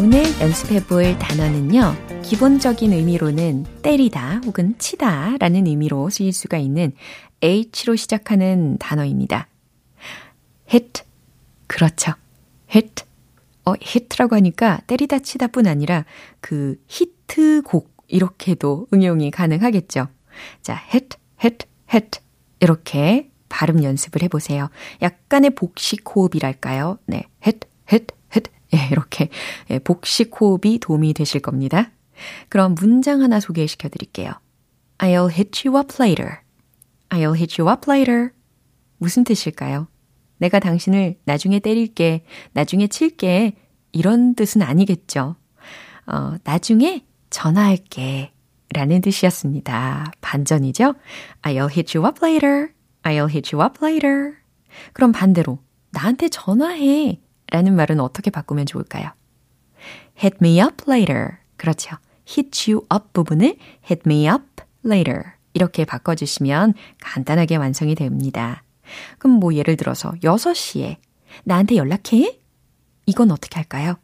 오늘 0.00 0.22
연습해 0.40 0.84
볼 0.86 1.18
단어는요. 1.18 2.22
기본적인 2.22 2.92
의미로는 2.92 3.64
때리다 3.82 4.42
혹은 4.44 4.76
치다 4.78 5.36
라는 5.40 5.66
의미로 5.66 6.08
쓰일 6.08 6.32
수가 6.32 6.56
있는 6.56 6.92
H로 7.42 7.96
시작하는 7.96 8.78
단어입니다. 8.78 9.48
hit. 10.72 11.02
그렇죠. 11.66 12.12
hit. 12.72 13.02
어, 13.64 13.72
hit라고 13.82 14.36
하니까 14.36 14.80
때리다 14.86 15.18
치다 15.18 15.48
뿐 15.48 15.66
아니라 15.66 16.04
그 16.40 16.80
히트곡 16.86 17.92
이렇게도 18.06 18.86
응용이 18.94 19.32
가능하겠죠. 19.32 20.06
자, 20.62 20.80
hit, 20.92 21.16
hit, 21.42 21.66
hit. 21.92 22.20
이렇게 22.60 23.30
발음 23.48 23.82
연습을 23.82 24.22
해보세요. 24.22 24.70
약간의 25.02 25.50
복식 25.50 26.04
호흡이랄까요? 26.14 26.98
네, 27.06 27.24
hit, 27.44 27.66
hit, 27.92 28.14
예, 28.74 28.88
이렇게 28.90 29.28
예, 29.70 29.78
복식 29.78 30.40
호흡이 30.40 30.78
도움이 30.78 31.14
되실 31.14 31.40
겁니다. 31.40 31.90
그럼 32.48 32.74
문장 32.74 33.22
하나 33.22 33.40
소개시켜 33.40 33.88
드릴게요. 33.88 34.32
I'll 34.98 35.30
hit 35.30 35.66
you 35.66 35.78
up 35.78 35.94
later. 36.00 36.38
I'll 37.10 37.34
hit 37.34 37.60
you 37.60 37.72
up 37.72 37.90
later. 37.90 38.30
무슨 38.98 39.24
뜻일까요? 39.24 39.88
내가 40.38 40.58
당신을 40.58 41.18
나중에 41.24 41.60
때릴게, 41.60 42.24
나중에 42.52 42.86
칠게, 42.88 43.54
이런 43.92 44.34
뜻은 44.34 44.62
아니겠죠. 44.62 45.36
어, 46.06 46.34
나중에 46.44 47.04
전화할게. 47.30 48.32
라는 48.74 49.00
뜻이었습니다. 49.00 50.12
반전이죠? 50.20 50.94
I'll 51.42 51.70
hit 51.70 51.96
you 51.96 52.06
up 52.06 52.18
later. 52.22 52.68
I'll 53.02 53.30
hit 53.30 53.54
you 53.54 53.64
up 53.64 53.78
later. 53.82 54.34
그럼 54.92 55.12
반대로, 55.12 55.58
나한테 55.90 56.28
전화해. 56.28 57.18
라는 57.50 57.74
말은 57.74 58.00
어떻게 58.00 58.30
바꾸면 58.30 58.66
좋을까요? 58.66 59.10
hit 60.22 60.38
me 60.40 60.60
up 60.60 60.84
later. 60.88 61.38
그렇죠. 61.56 61.96
hit 62.28 62.70
you 62.70 62.84
up 62.92 63.12
부분을 63.12 63.56
hit 63.84 64.02
me 64.06 64.28
up 64.28 64.44
later. 64.84 65.22
이렇게 65.54 65.84
바꿔주시면 65.84 66.74
간단하게 67.00 67.56
완성이 67.56 67.94
됩니다. 67.94 68.62
그럼 69.18 69.38
뭐 69.38 69.54
예를 69.54 69.76
들어서 69.76 70.12
6시에 70.22 70.96
나한테 71.44 71.76
연락해? 71.76 72.40
이건 73.06 73.30
어떻게 73.30 73.56
할까요? 73.56 73.96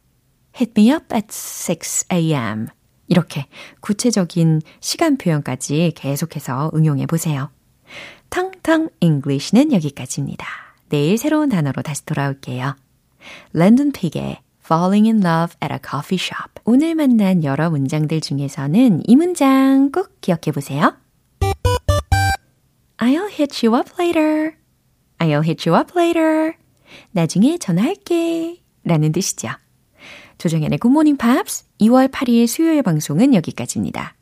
hit 0.55 0.73
me 0.77 0.91
up 0.91 1.13
at 1.13 1.27
6 1.27 2.05
a.m. 2.11 2.67
이렇게 3.07 3.45
구체적인 3.81 4.61
시간 4.79 5.17
표현까지 5.17 5.93
계속해서 5.95 6.71
응용해 6.73 7.05
보세요. 7.05 7.51
탕탕 8.29 8.89
English는 8.99 9.71
여기까지입니다. 9.71 10.47
내일 10.89 11.17
새로운 11.17 11.49
단어로 11.49 11.81
다시 11.83 12.05
돌아올게요. 12.05 12.75
Landon 13.53 13.91
Pigg의 13.91 14.39
Falling 14.63 15.07
in 15.07 15.17
Love 15.17 15.55
at 15.61 15.71
a 15.71 15.79
Coffee 15.79 16.17
Shop. 16.19 16.53
오늘 16.63 16.95
만난 16.95 17.43
여러 17.43 17.69
문장들 17.69 18.21
중에서는 18.21 19.03
이 19.05 19.15
문장 19.15 19.91
꼭 19.91 20.19
기억해 20.21 20.51
보세요. 20.53 20.97
I'll 22.97 23.29
hit 23.29 23.65
you 23.65 23.77
up 23.77 23.91
later. 23.99 24.53
I'll 25.19 25.43
hit 25.43 25.69
you 25.69 25.79
up 25.79 25.91
later. 25.95 26.53
나중에 27.11 27.57
전화할게. 27.57 28.61
라는 28.83 29.11
뜻이죠. 29.11 29.49
조정현의 30.37 30.79
Good 30.79 30.91
Morning 30.91 31.17
Pops 31.17 31.65
2월 31.81 32.11
8일 32.11 32.47
수요일 32.47 32.81
방송은 32.83 33.33
여기까지입니다. 33.33 34.15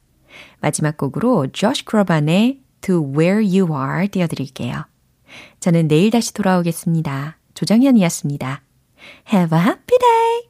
마지막 0.59 0.97
곡으로 0.97 1.47
조시 1.47 1.85
크로반의 1.85 2.61
To 2.81 3.13
Where 3.17 3.43
You 3.43 3.67
Are 3.73 4.07
띄워드릴게요. 4.07 4.85
저는 5.59 5.87
내일 5.87 6.11
다시 6.11 6.33
돌아오겠습니다. 6.33 7.37
조정현이었습니다. 7.53 8.61
Have 9.25 9.51
a 9.51 9.57
happy 9.57 9.97
day! 9.99 10.43